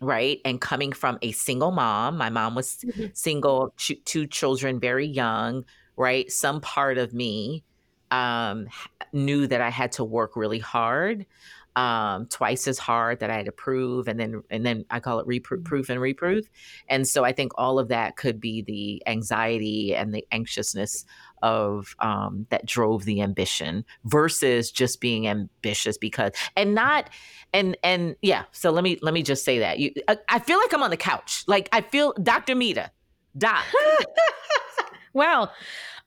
right 0.01 0.39
and 0.45 0.62
coming 0.62 0.91
from 0.91 1.17
a 1.21 1.31
single 1.31 1.71
mom 1.71 2.17
my 2.17 2.29
mom 2.29 2.55
was 2.55 2.77
mm-hmm. 2.86 3.05
single 3.13 3.74
two, 3.77 3.95
two 4.05 4.27
children 4.27 4.79
very 4.79 5.05
young 5.05 5.63
right 5.95 6.31
some 6.31 6.62
part 6.62 6.98
of 6.98 7.13
me 7.13 7.63
um, 8.10 8.67
knew 9.13 9.48
that 9.48 9.62
i 9.62 9.69
had 9.69 9.91
to 9.91 10.03
work 10.03 10.36
really 10.36 10.60
hard 10.60 11.25
um, 11.75 12.25
twice 12.27 12.67
as 12.67 12.77
hard 12.77 13.19
that 13.19 13.29
I 13.29 13.35
had 13.35 13.45
to 13.45 13.51
prove, 13.51 14.07
and 14.07 14.19
then 14.19 14.43
and 14.49 14.65
then 14.65 14.85
I 14.89 14.99
call 14.99 15.19
it 15.19 15.27
reproof, 15.27 15.61
mm. 15.61 15.65
proof 15.65 15.89
and 15.89 16.01
reproof. 16.01 16.45
And 16.89 17.07
so 17.07 17.23
I 17.23 17.31
think 17.31 17.53
all 17.55 17.79
of 17.79 17.87
that 17.89 18.17
could 18.17 18.39
be 18.39 18.61
the 18.61 19.03
anxiety 19.07 19.95
and 19.95 20.13
the 20.13 20.25
anxiousness 20.31 21.05
of 21.41 21.95
um, 21.99 22.45
that 22.49 22.65
drove 22.65 23.05
the 23.05 23.21
ambition 23.21 23.85
versus 24.05 24.71
just 24.71 25.01
being 25.01 25.27
ambitious 25.27 25.97
because 25.97 26.31
and 26.55 26.75
not 26.75 27.09
and 27.53 27.77
and 27.83 28.15
yeah. 28.21 28.43
So 28.51 28.71
let 28.71 28.83
me 28.83 28.99
let 29.01 29.13
me 29.13 29.23
just 29.23 29.43
say 29.43 29.59
that 29.59 29.79
you. 29.79 29.93
I, 30.07 30.17
I 30.29 30.39
feel 30.39 30.57
like 30.57 30.73
I'm 30.73 30.83
on 30.83 30.91
the 30.91 30.97
couch. 30.97 31.43
Like 31.47 31.69
I 31.71 31.81
feel 31.81 32.13
Dr. 32.21 32.55
Mita, 32.55 32.91
Doc. 33.37 33.63
well. 35.13 35.51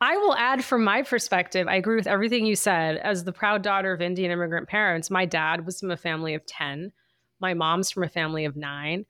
I 0.01 0.17
will 0.17 0.35
add 0.35 0.65
from 0.65 0.85
my 0.85 1.03
perspective, 1.03 1.69
I 1.69 1.77
agree 1.77 1.97
with 1.97 2.07
everything 2.07 2.47
you 2.47 2.57
said. 2.57 2.97
As 2.99 3.25
the 3.25 3.33
proud 3.33 3.63
daughter 3.63 3.93
of 3.93 4.03
Indian 4.03 4.31
immigrant 4.31 4.69
parents, 4.69 5.11
my 5.11 5.25
dad 5.25 5.65
was 5.65 5.81
from 5.81 5.91
a 5.91 5.97
family 5.97 6.35
of 6.35 6.45
10. 6.47 6.93
My 7.41 7.55
mom's 7.55 7.91
from 7.91 8.03
a 8.03 8.09
family 8.09 8.45
of 8.45 8.57
nine. 8.57 9.07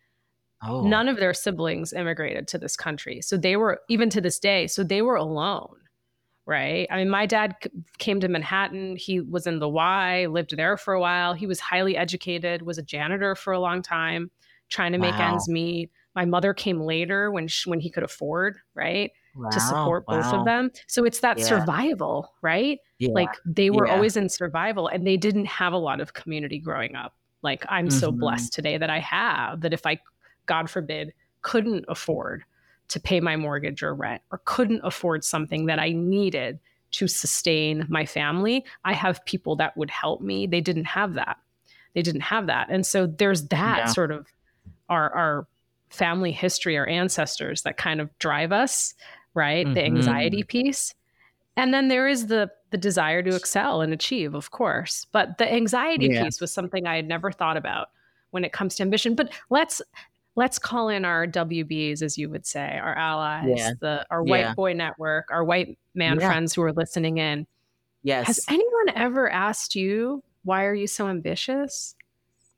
Oh. 0.62 0.86
None 0.86 1.08
of 1.08 1.16
their 1.16 1.34
siblings 1.34 1.92
immigrated 1.92 2.48
to 2.48 2.58
this 2.58 2.76
country. 2.76 3.20
So 3.20 3.36
they 3.36 3.56
were, 3.56 3.80
even 3.88 4.08
to 4.10 4.20
this 4.20 4.38
day, 4.38 4.66
so 4.66 4.82
they 4.82 5.02
were 5.02 5.16
alone, 5.16 5.76
right? 6.46 6.86
I 6.90 6.96
mean, 6.96 7.10
my 7.10 7.26
dad 7.26 7.56
came 7.98 8.20
to 8.20 8.28
Manhattan. 8.28 8.96
He 8.96 9.20
was 9.20 9.46
in 9.46 9.58
the 9.58 9.68
Y, 9.68 10.26
lived 10.26 10.56
there 10.56 10.76
for 10.76 10.94
a 10.94 11.00
while. 11.00 11.34
He 11.34 11.46
was 11.46 11.60
highly 11.60 11.96
educated, 11.96 12.62
was 12.62 12.78
a 12.78 12.82
janitor 12.82 13.34
for 13.34 13.52
a 13.52 13.60
long 13.60 13.82
time, 13.82 14.30
trying 14.68 14.92
to 14.92 14.98
make 14.98 15.14
wow. 15.14 15.32
ends 15.32 15.48
meet 15.48 15.90
My 16.14 16.24
mother 16.24 16.54
came 16.54 16.80
later 16.80 17.30
when 17.30 17.48
she, 17.48 17.68
when 17.68 17.80
he 17.80 17.90
could 17.90 18.04
afford, 18.04 18.58
right? 18.74 19.10
Wow, 19.36 19.50
to 19.50 19.60
support 19.60 20.06
both 20.06 20.24
wow. 20.26 20.40
of 20.40 20.44
them. 20.44 20.70
So 20.86 21.04
it's 21.04 21.20
that 21.20 21.38
yeah. 21.38 21.46
survival, 21.46 22.32
right? 22.40 22.78
Yeah. 22.98 23.10
Like 23.12 23.30
they 23.44 23.70
were 23.70 23.86
yeah. 23.86 23.94
always 23.94 24.16
in 24.16 24.28
survival 24.28 24.86
and 24.86 25.06
they 25.06 25.16
didn't 25.16 25.46
have 25.46 25.72
a 25.72 25.78
lot 25.78 26.00
of 26.00 26.12
community 26.14 26.58
growing 26.58 26.94
up. 26.94 27.14
Like 27.42 27.64
I'm 27.68 27.88
mm-hmm. 27.88 27.98
so 27.98 28.12
blessed 28.12 28.52
today 28.52 28.78
that 28.78 28.90
I 28.90 29.00
have 29.00 29.60
that 29.62 29.72
if 29.72 29.86
I 29.86 29.98
God 30.46 30.70
forbid 30.70 31.12
couldn't 31.42 31.84
afford 31.88 32.44
to 32.88 33.00
pay 33.00 33.20
my 33.20 33.36
mortgage 33.36 33.82
or 33.82 33.94
rent 33.94 34.22
or 34.30 34.40
couldn't 34.44 34.80
afford 34.84 35.24
something 35.24 35.66
that 35.66 35.78
I 35.78 35.90
needed 35.90 36.60
to 36.92 37.08
sustain 37.08 37.86
my 37.88 38.06
family, 38.06 38.64
I 38.84 38.92
have 38.92 39.24
people 39.24 39.56
that 39.56 39.76
would 39.76 39.90
help 39.90 40.20
me. 40.20 40.46
They 40.46 40.60
didn't 40.60 40.84
have 40.84 41.14
that. 41.14 41.38
They 41.94 42.02
didn't 42.02 42.22
have 42.22 42.46
that. 42.46 42.68
And 42.70 42.86
so 42.86 43.06
there's 43.06 43.48
that 43.48 43.78
yeah. 43.78 43.86
sort 43.86 44.10
of 44.12 44.26
our 44.88 45.12
our 45.12 45.46
family 45.90 46.32
history, 46.32 46.76
our 46.76 46.86
ancestors 46.86 47.62
that 47.62 47.76
kind 47.76 48.00
of 48.00 48.16
drive 48.18 48.52
us, 48.52 48.94
right? 49.34 49.66
Mm-hmm. 49.66 49.74
The 49.74 49.84
anxiety 49.84 50.42
piece. 50.42 50.94
And 51.56 51.72
then 51.72 51.88
there 51.88 52.08
is 52.08 52.26
the 52.26 52.50
the 52.70 52.78
desire 52.78 53.22
to 53.22 53.36
excel 53.36 53.82
and 53.82 53.92
achieve, 53.92 54.34
of 54.34 54.50
course. 54.50 55.06
But 55.12 55.38
the 55.38 55.52
anxiety 55.52 56.08
yeah. 56.08 56.24
piece 56.24 56.40
was 56.40 56.52
something 56.52 56.86
I 56.86 56.96
had 56.96 57.06
never 57.06 57.30
thought 57.30 57.56
about 57.56 57.88
when 58.30 58.44
it 58.44 58.52
comes 58.52 58.74
to 58.76 58.82
ambition. 58.82 59.14
But 59.14 59.32
let's 59.50 59.80
let's 60.34 60.58
call 60.58 60.88
in 60.88 61.04
our 61.04 61.26
WBs, 61.26 62.02
as 62.02 62.18
you 62.18 62.28
would 62.30 62.44
say, 62.44 62.78
our 62.82 62.96
allies, 62.96 63.54
yeah. 63.56 63.70
the 63.80 64.04
our 64.10 64.24
white 64.24 64.40
yeah. 64.40 64.54
boy 64.54 64.72
network, 64.72 65.30
our 65.30 65.44
white 65.44 65.78
man 65.94 66.18
friends 66.18 66.54
who 66.54 66.62
are 66.62 66.72
listening 66.72 67.18
in. 67.18 67.46
Yes. 68.02 68.26
Has 68.26 68.44
anyone 68.48 68.90
ever 68.96 69.30
asked 69.30 69.76
you 69.76 70.22
why 70.44 70.64
are 70.64 70.74
you 70.74 70.86
so 70.86 71.08
ambitious? 71.08 71.94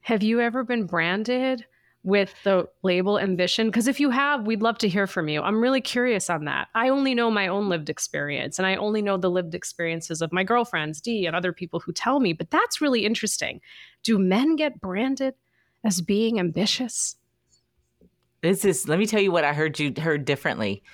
Have 0.00 0.22
you 0.22 0.40
ever 0.40 0.64
been 0.64 0.86
branded 0.86 1.64
with 2.06 2.32
the 2.44 2.68
label 2.84 3.18
ambition? 3.18 3.66
Because 3.66 3.88
if 3.88 3.98
you 3.98 4.10
have, 4.10 4.46
we'd 4.46 4.62
love 4.62 4.78
to 4.78 4.88
hear 4.88 5.08
from 5.08 5.28
you. 5.28 5.42
I'm 5.42 5.60
really 5.60 5.80
curious 5.80 6.30
on 6.30 6.44
that. 6.44 6.68
I 6.72 6.88
only 6.88 7.14
know 7.14 7.32
my 7.32 7.48
own 7.48 7.68
lived 7.68 7.90
experience 7.90 8.58
and 8.58 8.66
I 8.66 8.76
only 8.76 9.02
know 9.02 9.16
the 9.16 9.30
lived 9.30 9.56
experiences 9.56 10.22
of 10.22 10.32
my 10.32 10.44
girlfriends, 10.44 11.00
Dee, 11.00 11.26
and 11.26 11.34
other 11.34 11.52
people 11.52 11.80
who 11.80 11.92
tell 11.92 12.20
me, 12.20 12.32
but 12.32 12.50
that's 12.50 12.80
really 12.80 13.04
interesting. 13.04 13.60
Do 14.04 14.18
men 14.20 14.54
get 14.54 14.80
branded 14.80 15.34
as 15.84 16.00
being 16.00 16.38
ambitious? 16.38 17.16
This 18.40 18.64
is 18.64 18.88
let 18.88 19.00
me 19.00 19.06
tell 19.06 19.20
you 19.20 19.32
what 19.32 19.44
I 19.44 19.52
heard 19.52 19.78
you 19.80 19.92
heard 19.98 20.24
differently. 20.24 20.84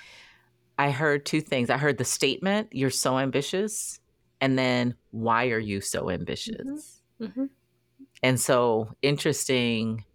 I 0.79 0.91
heard 0.91 1.27
two 1.27 1.43
things. 1.43 1.69
I 1.69 1.77
heard 1.77 1.99
the 1.99 2.05
statement, 2.05 2.69
you're 2.73 2.89
so 2.89 3.19
ambitious, 3.19 4.01
and 4.41 4.59
then 4.59 4.95
why 5.11 5.51
are 5.51 5.59
you 5.59 5.83
so 5.83 6.09
ambitious? 6.09 7.03
Mm-hmm. 7.21 7.25
Mm-hmm. 7.25 7.45
And 8.23 8.41
so 8.41 8.97
interesting. 9.03 10.07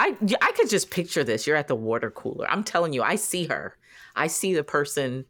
I 0.00 0.16
I 0.40 0.52
could 0.52 0.70
just 0.70 0.90
picture 0.90 1.22
this. 1.22 1.46
You're 1.46 1.56
at 1.56 1.68
the 1.68 1.76
water 1.76 2.10
cooler. 2.10 2.50
I'm 2.50 2.64
telling 2.64 2.94
you, 2.94 3.02
I 3.02 3.16
see 3.16 3.44
her. 3.46 3.76
I 4.16 4.28
see 4.28 4.54
the 4.54 4.64
person 4.64 5.26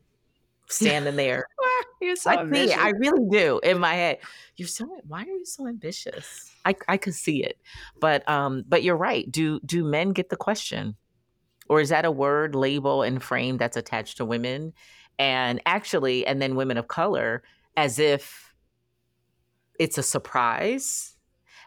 standing 0.69 1.17
there. 1.25 1.47
You're 2.01 2.17
so 2.17 2.31
I 2.31 2.41
ambitious. 2.41 2.77
I 2.79 2.91
really 2.91 3.29
do 3.31 3.61
in 3.65 3.79
my 3.79 3.95
head. 3.95 4.19
You're 4.57 4.69
so 4.69 4.87
why 5.07 5.23
are 5.23 5.27
you 5.27 5.45
so 5.45 5.67
ambitious? 5.67 6.55
I 6.65 6.77
I 6.89 6.97
could 6.97 7.15
see 7.15 7.43
it. 7.43 7.59
But 8.01 8.27
um 8.29 8.65
but 8.69 8.83
you're 8.83 8.97
right. 8.97 9.31
Do 9.31 9.61
do 9.67 9.85
men 9.85 10.11
get 10.11 10.31
the 10.31 10.37
question? 10.37 10.97
Or 11.69 11.81
is 11.81 11.91
that 11.91 12.05
a 12.05 12.11
word, 12.11 12.55
label, 12.55 13.03
and 13.03 13.23
frame 13.23 13.59
that's 13.59 13.77
attached 13.77 14.17
to 14.17 14.25
women? 14.25 14.73
And 15.19 15.61
actually, 15.67 16.27
and 16.27 16.41
then 16.41 16.57
women 16.57 16.79
of 16.79 16.89
color, 16.89 17.43
as 17.77 17.99
if 17.99 18.55
it's 19.79 19.99
a 19.99 20.03
surprise, 20.03 21.17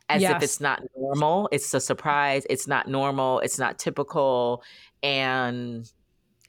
as 0.09 0.21
yes. 0.21 0.35
if 0.35 0.43
it's 0.43 0.59
not 0.59 0.81
normal. 0.97 1.49
It's 1.51 1.73
a 1.73 1.79
surprise. 1.79 2.45
It's 2.49 2.67
not 2.67 2.87
normal. 2.87 3.39
It's 3.39 3.57
not 3.57 3.79
typical. 3.79 4.63
And 5.01 5.89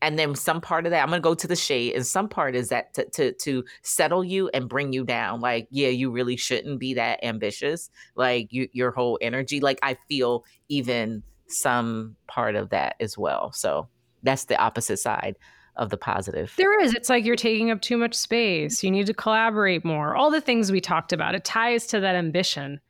and 0.05 0.19
then 0.19 0.35
some 0.35 0.61
part 0.61 0.85
of 0.85 0.91
that 0.91 1.03
i'm 1.03 1.09
going 1.09 1.21
to 1.21 1.25
go 1.25 1.35
to 1.35 1.47
the 1.47 1.57
shade 1.57 1.95
and 1.95 2.07
some 2.07 2.29
part 2.29 2.55
is 2.55 2.69
that 2.69 2.93
to, 2.95 3.09
to 3.11 3.33
to 3.33 3.65
settle 3.83 4.23
you 4.23 4.51
and 4.53 4.69
bring 4.69 4.93
you 4.93 5.05
down 5.05 5.41
like 5.41 5.67
yeah 5.71 5.89
you 5.89 6.11
really 6.11 6.37
shouldn't 6.37 6.79
be 6.79 6.95
that 6.95 7.25
ambitious 7.25 7.91
like 8.15 8.53
you, 8.53 8.69
your 8.73 8.91
whole 8.91 9.19
energy 9.23 9.61
like 9.61 9.79
i 9.83 9.97
feel 10.09 10.45
even 10.69 11.23
some 11.49 12.15
part 12.27 12.55
of 12.55 12.69
that 12.71 12.97
as 13.01 13.17
well 13.17 13.51
so 13.53 13.89
that's 14.23 14.45
the 14.45 14.59
opposite 14.59 14.99
side 14.99 15.37
of 15.77 15.91
the 15.91 15.97
positive 15.97 16.53
there 16.57 16.79
is 16.81 16.95
it's 16.95 17.09
like 17.09 17.25
you're 17.25 17.35
taking 17.35 17.71
up 17.71 17.81
too 17.81 17.97
much 17.97 18.15
space 18.15 18.85
you 18.85 18.91
need 18.91 19.07
to 19.07 19.15
collaborate 19.15 19.85
more 19.85 20.15
all 20.15 20.31
the 20.31 20.41
things 20.41 20.71
we 20.71 20.81
talked 20.81 21.13
about 21.13 21.35
it 21.35 21.45
ties 21.45 21.87
to 21.87 21.99
that 21.99 22.15
ambition 22.15 22.81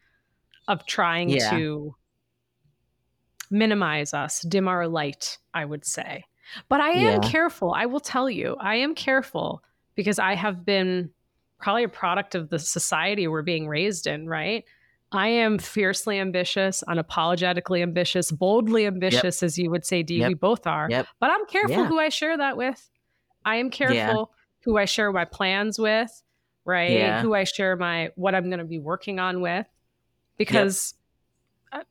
of 0.68 0.86
trying 0.86 1.28
yeah. 1.28 1.50
to 1.50 1.94
minimize 3.50 4.14
us 4.14 4.42
dim 4.42 4.66
our 4.68 4.88
light 4.88 5.38
i 5.52 5.64
would 5.64 5.84
say 5.84 6.24
but 6.68 6.80
I 6.80 6.90
am 6.90 7.22
yeah. 7.22 7.28
careful. 7.28 7.72
I 7.72 7.86
will 7.86 8.00
tell 8.00 8.28
you, 8.28 8.56
I 8.60 8.76
am 8.76 8.94
careful 8.94 9.62
because 9.94 10.18
I 10.18 10.34
have 10.34 10.64
been 10.64 11.10
probably 11.60 11.84
a 11.84 11.88
product 11.88 12.34
of 12.34 12.50
the 12.50 12.58
society 12.58 13.26
we're 13.28 13.42
being 13.42 13.68
raised 13.68 14.06
in, 14.06 14.28
right? 14.28 14.64
I 15.12 15.28
am 15.28 15.58
fiercely 15.58 16.18
ambitious, 16.18 16.82
unapologetically 16.88 17.82
ambitious, 17.82 18.32
boldly 18.32 18.86
ambitious, 18.86 19.42
yep. 19.42 19.46
as 19.46 19.56
you 19.56 19.70
would 19.70 19.84
say, 19.86 20.02
Dee. 20.02 20.18
Yep. 20.18 20.28
We 20.28 20.34
both 20.34 20.66
are. 20.66 20.88
Yep. 20.90 21.06
But 21.20 21.30
I'm 21.30 21.46
careful 21.46 21.76
yeah. 21.76 21.86
who 21.86 21.98
I 21.98 22.08
share 22.08 22.36
that 22.36 22.56
with. 22.56 22.90
I 23.44 23.56
am 23.56 23.70
careful 23.70 23.96
yeah. 23.96 24.24
who 24.64 24.76
I 24.76 24.86
share 24.86 25.12
my 25.12 25.24
plans 25.24 25.78
with, 25.78 26.10
right? 26.64 27.20
Who 27.20 27.34
I 27.34 27.44
share 27.44 27.76
my 27.76 28.10
what 28.16 28.34
I'm 28.34 28.48
going 28.48 28.58
to 28.58 28.64
be 28.64 28.80
working 28.80 29.20
on 29.20 29.40
with, 29.40 29.66
because 30.36 30.94
uh, 31.72 31.82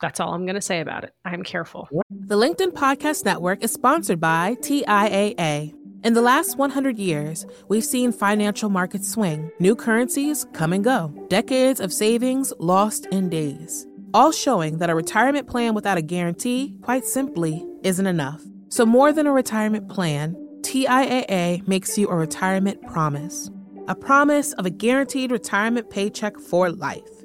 that's 0.00 0.20
all 0.20 0.34
I'm 0.34 0.44
going 0.44 0.54
to 0.54 0.60
say 0.60 0.80
about 0.80 1.04
it. 1.04 1.14
I'm 1.24 1.42
careful. 1.42 1.88
The 2.10 2.36
LinkedIn 2.36 2.72
Podcast 2.72 3.24
Network 3.24 3.62
is 3.62 3.72
sponsored 3.72 4.20
by 4.20 4.56
TIAA. 4.60 5.74
In 6.04 6.14
the 6.14 6.22
last 6.22 6.58
100 6.58 6.98
years, 6.98 7.46
we've 7.68 7.84
seen 7.84 8.10
financial 8.10 8.68
markets 8.68 9.08
swing, 9.08 9.52
new 9.60 9.76
currencies 9.76 10.44
come 10.52 10.72
and 10.72 10.82
go, 10.82 11.14
decades 11.28 11.78
of 11.78 11.92
savings 11.92 12.52
lost 12.58 13.06
in 13.12 13.28
days, 13.28 13.86
all 14.12 14.32
showing 14.32 14.78
that 14.78 14.90
a 14.90 14.96
retirement 14.96 15.46
plan 15.46 15.74
without 15.74 15.98
a 15.98 16.02
guarantee, 16.02 16.74
quite 16.82 17.04
simply, 17.04 17.64
isn't 17.84 18.06
enough. 18.08 18.42
So, 18.68 18.84
more 18.84 19.12
than 19.12 19.28
a 19.28 19.32
retirement 19.32 19.88
plan, 19.88 20.34
TIAA 20.62 21.68
makes 21.68 21.96
you 21.96 22.08
a 22.08 22.16
retirement 22.16 22.82
promise 22.82 23.48
a 23.88 23.94
promise 23.94 24.52
of 24.54 24.66
a 24.66 24.70
guaranteed 24.70 25.32
retirement 25.32 25.90
paycheck 25.90 26.38
for 26.38 26.70
life, 26.70 27.24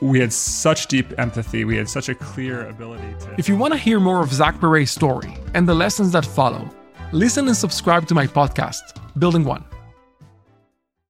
we 0.00 0.18
had 0.18 0.32
such 0.32 0.86
deep 0.86 1.18
empathy. 1.18 1.64
We 1.64 1.76
had 1.76 1.88
such 1.88 2.08
a 2.08 2.14
clear 2.14 2.68
ability 2.68 3.14
to. 3.20 3.34
If 3.38 3.48
you 3.48 3.56
want 3.56 3.72
to 3.74 3.78
hear 3.78 4.00
more 4.00 4.22
of 4.22 4.32
Zach 4.32 4.58
Perret's 4.58 4.90
story 4.90 5.36
and 5.54 5.68
the 5.68 5.74
lessons 5.74 6.12
that 6.12 6.24
follow, 6.24 6.68
listen 7.12 7.46
and 7.46 7.56
subscribe 7.56 8.06
to 8.08 8.14
my 8.14 8.26
podcast, 8.26 8.80
Building 9.18 9.44
One. 9.44 9.64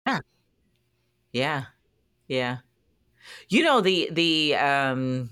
Yeah. 0.06 0.20
Yeah. 1.32 1.64
Yeah. 2.26 2.58
You 3.48 3.62
know, 3.62 3.80
the, 3.80 4.08
the, 4.12 4.56
um, 4.56 5.30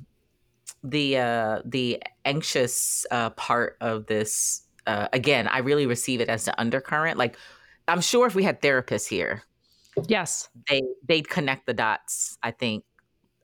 the, 0.85 1.19
uh, 1.19 1.63
the 1.65 2.03
anxious, 2.25 3.07
uh, 3.11 3.31
part 3.31 3.77
of 3.81 4.07
this, 4.07 4.63
uh, 4.87 5.09
again, 5.13 5.49
I 5.49 5.59
really 5.59 5.87
receive 5.87 6.21
it 6.21 6.29
as 6.29 6.45
the 6.45 6.59
undercurrent. 6.61 7.19
Like, 7.19 7.37
I'm 7.89 8.01
sure 8.01 8.27
if 8.27 8.37
we 8.37 8.45
had 8.45 8.61
therapists 8.61 9.09
here, 9.09 9.43
yes, 10.07 10.49
they, 10.69 10.83
they'd 11.09 11.29
connect 11.29 11.67
the 11.67 11.75
dots, 11.75 12.39
I 12.43 12.53
think, 12.53 12.85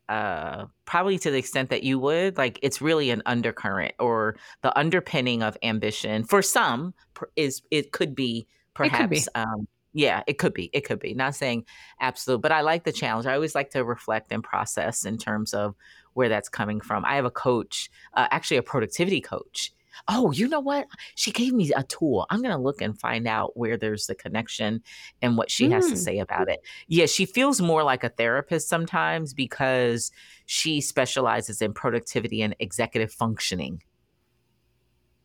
uh, 0.09 0.67
probably 0.85 1.19
to 1.19 1.31
the 1.31 1.39
extent 1.39 1.71
that 1.71 1.83
you 1.83 1.99
would, 1.99 2.37
like 2.37 2.59
it's 2.63 2.81
really 2.83 3.11
an 3.11 3.23
undercurrent 3.27 3.95
or 3.99 4.37
the 4.63 4.77
underpinning 4.79 5.43
of 5.43 5.57
ambition 5.63 6.25
for 6.25 6.43
some 6.43 6.95
is 7.37 7.63
it 7.71 7.93
could 7.93 8.15
be 8.15 8.47
perhaps 8.75 8.99
could 8.99 9.11
be. 9.11 9.23
Um, 9.35 9.69
yeah, 9.95 10.23
it 10.27 10.39
could 10.39 10.53
be. 10.53 10.71
It 10.73 10.83
could 10.83 10.99
be. 10.99 11.15
Not 11.15 11.37
saying 11.37 11.65
absolute, 12.01 12.41
but 12.43 12.53
I 12.53 12.63
like 12.63 12.83
the 12.83 12.93
challenge. 12.93 13.27
I 13.27 13.35
always 13.35 13.55
like 13.55 13.71
to 13.71 13.85
reflect 13.85 14.33
and 14.33 14.43
process 14.43 15.05
in 15.05 15.17
terms 15.19 15.55
of 15.55 15.77
where 16.15 16.29
that's 16.29 16.49
coming 16.49 16.81
from. 16.81 17.05
I 17.05 17.15
have 17.15 17.25
a 17.25 17.31
coach, 17.31 17.91
uh, 18.15 18.27
actually 18.31 18.57
a 18.57 18.63
productivity 18.63 19.21
coach. 19.21 19.73
Oh, 20.09 20.33
you 20.33 20.49
know 20.49 20.61
what? 20.61 20.87
She 21.15 21.31
gave 21.33 21.53
me 21.53 21.73
a 21.75 21.83
tool. 21.85 22.27
I'm 22.31 22.43
going 22.43 22.55
to 22.55 22.61
look 22.61 22.81
and 22.81 22.99
find 22.99 23.27
out 23.27 23.57
where 23.57 23.77
there's 23.77 24.07
the 24.07 24.15
connection 24.15 24.83
and 25.23 25.37
what 25.37 25.51
she 25.51 25.69
mm. 25.69 25.73
has 25.73 25.87
to 25.89 25.95
mm. 25.95 25.99
say 25.99 26.19
about 26.19 26.49
it. 26.49 26.61
Yeah, 26.89 27.07
she 27.07 27.27
feels 27.27 27.61
more 27.61 27.83
like 27.83 28.05
a 28.05 28.09
therapist 28.09 28.69
sometimes 28.69 29.35
because 29.35 30.11
she 30.47 30.81
specializes 30.81 31.63
in 31.63 31.73
productivity 31.73 32.43
and 32.43 32.55
executive 32.59 33.13
functioning. 33.13 33.83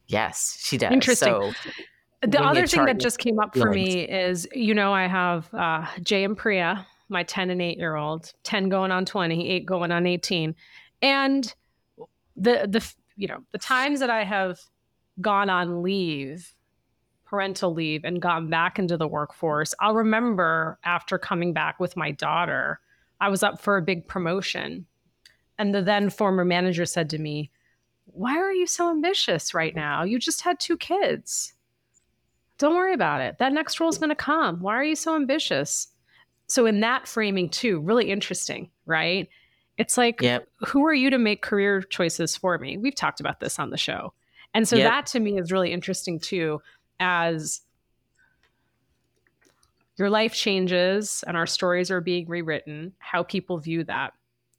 Yes, 0.07 0.57
she 0.59 0.77
does. 0.77 0.91
Interesting. 0.91 1.53
So, 1.53 1.71
the 2.21 2.41
other 2.41 2.67
thing 2.67 2.85
that 2.85 2.99
just 2.99 3.19
came 3.19 3.39
up 3.39 3.55
for 3.55 3.71
me 3.71 4.01
is 4.01 4.45
you 4.53 4.73
know 4.73 4.93
i 4.93 5.07
have 5.07 5.53
uh, 5.53 5.85
jay 6.03 6.23
and 6.23 6.37
priya 6.37 6.85
my 7.07 7.23
10 7.23 7.49
and 7.49 7.61
8 7.61 7.77
year 7.77 7.95
old 7.95 8.33
10 8.43 8.69
going 8.69 8.91
on 8.91 9.05
20 9.05 9.49
8 9.49 9.65
going 9.65 9.91
on 9.91 10.05
18 10.05 10.53
and 11.01 11.55
the 12.35 12.67
the 12.67 12.93
you 13.19 13.27
know 13.27 13.39
the 13.51 13.57
times 13.57 13.99
that 13.99 14.09
i 14.09 14.23
have 14.23 14.59
gone 15.21 15.49
on 15.49 15.83
leave 15.83 16.55
parental 17.25 17.73
leave 17.73 18.03
and 18.03 18.21
gone 18.21 18.49
back 18.49 18.79
into 18.79 18.97
the 18.97 19.07
workforce 19.07 19.75
i'll 19.79 19.93
remember 19.93 20.79
after 20.83 21.17
coming 21.17 21.53
back 21.53 21.79
with 21.79 21.95
my 21.97 22.11
daughter 22.11 22.79
i 23.19 23.29
was 23.29 23.43
up 23.43 23.61
for 23.61 23.77
a 23.77 23.81
big 23.81 24.07
promotion 24.07 24.85
and 25.57 25.75
the 25.75 25.81
then 25.81 26.09
former 26.09 26.45
manager 26.45 26.85
said 26.85 27.09
to 27.09 27.19
me 27.19 27.51
why 28.05 28.35
are 28.37 28.53
you 28.53 28.65
so 28.65 28.89
ambitious 28.89 29.53
right 29.53 29.75
now 29.75 30.03
you 30.03 30.17
just 30.17 30.41
had 30.41 30.59
two 30.59 30.77
kids 30.77 31.53
don't 32.59 32.75
worry 32.75 32.93
about 32.93 33.21
it. 33.21 33.37
That 33.39 33.53
next 33.53 33.79
role 33.79 33.89
is 33.89 33.97
going 33.97 34.09
to 34.09 34.15
come. 34.15 34.59
Why 34.59 34.75
are 34.75 34.83
you 34.83 34.95
so 34.95 35.15
ambitious? 35.15 35.87
So, 36.47 36.65
in 36.65 36.81
that 36.81 37.07
framing, 37.07 37.49
too, 37.49 37.79
really 37.79 38.11
interesting, 38.11 38.69
right? 38.85 39.29
It's 39.79 39.97
like, 39.97 40.21
yep. 40.21 40.45
who 40.67 40.85
are 40.85 40.93
you 40.93 41.09
to 41.09 41.17
make 41.17 41.41
career 41.41 41.81
choices 41.81 42.35
for 42.35 42.57
me? 42.57 42.77
We've 42.77 42.93
talked 42.93 43.21
about 43.21 43.39
this 43.39 43.57
on 43.57 43.69
the 43.69 43.77
show. 43.77 44.13
And 44.53 44.67
so, 44.67 44.75
yep. 44.75 44.91
that 44.91 45.05
to 45.07 45.21
me 45.21 45.39
is 45.39 45.53
really 45.53 45.71
interesting, 45.71 46.19
too, 46.19 46.61
as 46.99 47.61
your 49.97 50.09
life 50.09 50.33
changes 50.33 51.23
and 51.25 51.37
our 51.37 51.47
stories 51.47 51.89
are 51.89 52.01
being 52.01 52.27
rewritten, 52.27 52.93
how 52.99 53.23
people 53.23 53.57
view 53.57 53.85
that. 53.85 54.13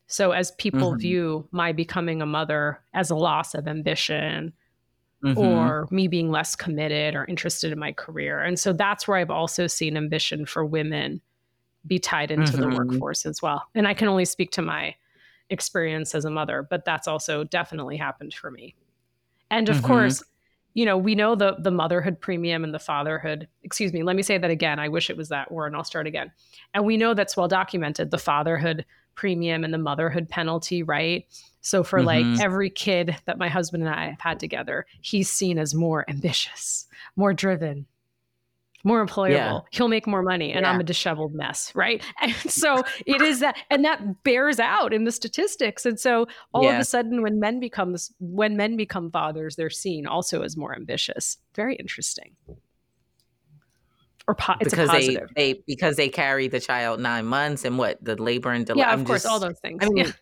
So, 0.06 0.30
as 0.30 0.52
people 0.52 0.92
mm-hmm. 0.92 1.00
view 1.00 1.48
my 1.50 1.72
becoming 1.72 2.22
a 2.22 2.26
mother 2.26 2.80
as 2.94 3.10
a 3.10 3.14
loss 3.14 3.54
of 3.54 3.68
ambition, 3.68 4.54
mm-hmm. 5.22 5.38
or 5.38 5.86
me 5.90 6.08
being 6.08 6.30
less 6.30 6.56
committed 6.56 7.14
or 7.14 7.26
interested 7.26 7.72
in 7.72 7.78
my 7.78 7.92
career. 7.92 8.40
And 8.40 8.58
so 8.58 8.72
that's 8.72 9.06
where 9.06 9.18
I've 9.18 9.30
also 9.30 9.66
seen 9.66 9.98
ambition 9.98 10.46
for 10.46 10.64
women 10.64 11.20
be 11.86 11.98
tied 11.98 12.30
into 12.30 12.52
mm-hmm. 12.52 12.70
the 12.70 12.76
workforce 12.76 13.26
as 13.26 13.42
well. 13.42 13.66
And 13.74 13.86
I 13.86 13.92
can 13.92 14.08
only 14.08 14.24
speak 14.24 14.50
to 14.52 14.62
my 14.62 14.94
experience 15.50 16.14
as 16.14 16.24
a 16.24 16.30
mother, 16.30 16.66
but 16.68 16.84
that's 16.84 17.08
also 17.08 17.44
definitely 17.44 17.96
happened 17.96 18.32
for 18.34 18.50
me. 18.50 18.74
And 19.50 19.68
of 19.68 19.76
mm-hmm. 19.76 19.86
course, 19.86 20.22
you 20.74 20.84
know, 20.84 20.96
we 20.96 21.14
know 21.14 21.34
the 21.34 21.56
the 21.58 21.70
motherhood 21.70 22.20
premium 22.20 22.64
and 22.64 22.72
the 22.72 22.78
fatherhood. 22.78 23.48
Excuse 23.62 23.92
me, 23.92 24.02
let 24.02 24.16
me 24.16 24.22
say 24.22 24.38
that 24.38 24.50
again. 24.50 24.78
I 24.78 24.88
wish 24.88 25.10
it 25.10 25.16
was 25.16 25.28
that 25.30 25.50
word, 25.50 25.66
and 25.66 25.76
I'll 25.76 25.84
start 25.84 26.06
again. 26.06 26.30
And 26.74 26.84
we 26.84 26.96
know 26.96 27.12
that's 27.12 27.36
well 27.36 27.48
documented. 27.48 28.10
The 28.10 28.18
fatherhood 28.18 28.84
premium 29.16 29.64
and 29.64 29.74
the 29.74 29.78
motherhood 29.78 30.28
penalty, 30.28 30.82
right? 30.82 31.26
So 31.60 31.82
for 31.82 31.98
mm-hmm. 31.98 32.34
like 32.34 32.40
every 32.40 32.70
kid 32.70 33.16
that 33.26 33.38
my 33.38 33.48
husband 33.48 33.82
and 33.82 33.94
I 33.94 34.10
have 34.10 34.20
had 34.20 34.40
together, 34.40 34.86
he's 35.00 35.30
seen 35.30 35.58
as 35.58 35.74
more 35.74 36.08
ambitious, 36.08 36.86
more 37.16 37.34
driven, 37.34 37.86
more 38.84 39.04
employable. 39.04 39.30
Yeah. 39.30 39.58
He'll 39.70 39.88
make 39.88 40.06
more 40.06 40.22
money 40.22 40.52
and 40.52 40.64
yeah. 40.64 40.70
I'm 40.70 40.80
a 40.80 40.84
disheveled 40.84 41.34
mess, 41.34 41.72
right? 41.74 42.02
And 42.20 42.34
so 42.34 42.82
it 43.06 43.20
is 43.20 43.40
that 43.40 43.56
and 43.70 43.84
that 43.84 44.22
bears 44.22 44.58
out 44.58 44.92
in 44.92 45.04
the 45.04 45.12
statistics. 45.12 45.86
And 45.86 45.98
so 45.98 46.26
all 46.52 46.64
yeah. 46.64 46.74
of 46.74 46.80
a 46.80 46.84
sudden 46.84 47.22
when 47.22 47.40
men 47.40 47.60
becomes 47.60 48.12
when 48.18 48.56
men 48.56 48.76
become 48.76 49.10
fathers, 49.10 49.56
they're 49.56 49.70
seen 49.70 50.06
also 50.06 50.42
as 50.42 50.56
more 50.56 50.74
ambitious. 50.74 51.38
Very 51.54 51.76
interesting. 51.76 52.36
Or 54.28 54.34
po- 54.34 54.54
it's 54.60 54.70
because 54.70 54.90
they, 54.90 55.18
they 55.34 55.62
because 55.66 55.96
they 55.96 56.08
carry 56.08 56.46
the 56.46 56.60
child 56.60 57.00
nine 57.00 57.26
months 57.26 57.64
and 57.64 57.78
what 57.78 58.02
the 58.04 58.20
labor 58.20 58.52
and 58.52 58.64
delay. 58.64 58.80
Yeah, 58.80 58.92
of 58.92 59.00
I'm 59.00 59.04
course, 59.04 59.22
just, 59.22 59.32
all 59.32 59.40
those 59.40 59.58
things. 59.58 59.82
I 59.82 59.88
mean, 59.88 60.12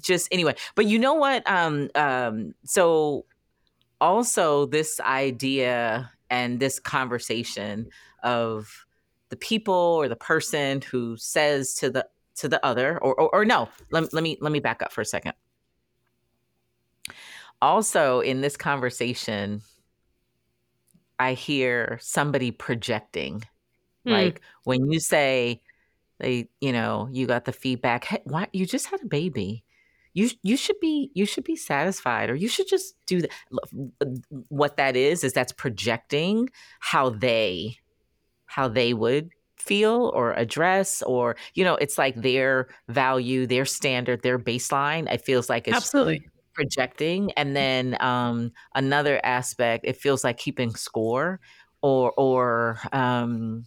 just 0.00 0.28
anyway. 0.32 0.56
But 0.74 0.86
you 0.86 0.98
know 0.98 1.14
what? 1.14 1.48
Um, 1.48 1.90
um, 1.94 2.54
so 2.64 3.24
also 4.00 4.66
this 4.66 4.98
idea 5.00 6.10
and 6.32 6.58
this 6.58 6.80
conversation 6.80 7.90
of 8.22 8.86
the 9.28 9.36
people 9.36 9.74
or 9.74 10.08
the 10.08 10.16
person 10.16 10.80
who 10.80 11.14
says 11.18 11.74
to 11.74 11.90
the 11.90 12.08
to 12.34 12.48
the 12.48 12.64
other 12.64 12.98
or 12.98 13.14
or, 13.20 13.34
or 13.34 13.44
no 13.44 13.68
let, 13.90 14.12
let 14.14 14.24
me 14.24 14.38
let 14.40 14.50
me 14.50 14.58
back 14.58 14.82
up 14.82 14.92
for 14.92 15.02
a 15.02 15.04
second. 15.04 15.34
Also 17.60 18.20
in 18.20 18.40
this 18.40 18.56
conversation 18.56 19.60
i 21.18 21.34
hear 21.34 21.98
somebody 22.00 22.50
projecting. 22.50 23.44
Mm. 24.04 24.10
like 24.10 24.40
when 24.64 24.90
you 24.90 24.98
say 24.98 25.60
they 26.18 26.48
you 26.60 26.72
know 26.72 27.08
you 27.12 27.26
got 27.26 27.44
the 27.44 27.52
feedback 27.52 28.04
hey, 28.04 28.22
why 28.24 28.48
you 28.52 28.66
just 28.66 28.86
had 28.86 29.00
a 29.02 29.06
baby 29.06 29.64
you 30.14 30.30
you 30.42 30.56
should 30.56 30.78
be 30.80 31.10
you 31.14 31.26
should 31.26 31.44
be 31.44 31.56
satisfied 31.56 32.30
or 32.30 32.34
you 32.34 32.48
should 32.48 32.68
just 32.68 32.94
do 33.06 33.22
that 33.22 33.30
what 34.48 34.76
that 34.76 34.96
is 34.96 35.24
is 35.24 35.32
that's 35.32 35.52
projecting 35.52 36.48
how 36.80 37.10
they 37.10 37.76
how 38.46 38.68
they 38.68 38.92
would 38.92 39.30
feel 39.56 40.10
or 40.14 40.32
address 40.34 41.02
or 41.02 41.36
you 41.54 41.64
know 41.64 41.76
it's 41.76 41.96
like 41.96 42.16
their 42.16 42.68
value 42.88 43.46
their 43.46 43.64
standard 43.64 44.22
their 44.22 44.38
baseline. 44.38 45.10
It 45.10 45.24
feels 45.24 45.48
like 45.48 45.68
it's 45.68 45.76
absolutely. 45.76 46.28
projecting 46.52 47.32
and 47.32 47.54
then 47.56 47.96
um 48.00 48.52
another 48.74 49.20
aspect 49.24 49.84
it 49.86 49.96
feels 49.96 50.24
like 50.24 50.36
keeping 50.36 50.74
score 50.74 51.40
or 51.80 52.12
or 52.16 52.80
um 52.92 53.64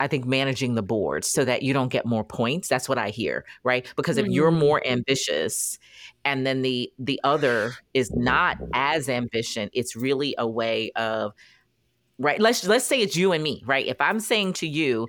I 0.00 0.06
think 0.06 0.24
managing 0.24 0.74
the 0.74 0.82
board 0.82 1.26
so 1.26 1.44
that 1.44 1.62
you 1.62 1.74
don't 1.74 1.90
get 1.90 2.06
more 2.06 2.24
points. 2.24 2.68
That's 2.68 2.88
what 2.88 2.96
I 2.96 3.10
hear, 3.10 3.44
right? 3.62 3.86
Because 3.96 4.16
if 4.16 4.26
you're 4.26 4.50
mm-hmm. 4.50 4.58
more 4.58 4.86
ambitious 4.86 5.78
and 6.24 6.46
then 6.46 6.62
the 6.62 6.90
the 6.98 7.20
other 7.22 7.74
is 7.92 8.10
not 8.12 8.56
as 8.72 9.10
ambition, 9.10 9.68
it's 9.74 9.94
really 9.94 10.34
a 10.38 10.48
way 10.48 10.90
of 10.96 11.32
right. 12.18 12.40
Let's 12.40 12.66
let's 12.66 12.86
say 12.86 13.00
it's 13.00 13.14
you 13.14 13.32
and 13.32 13.44
me, 13.44 13.62
right? 13.66 13.86
If 13.86 14.00
I'm 14.00 14.20
saying 14.20 14.54
to 14.54 14.66
you, 14.66 15.08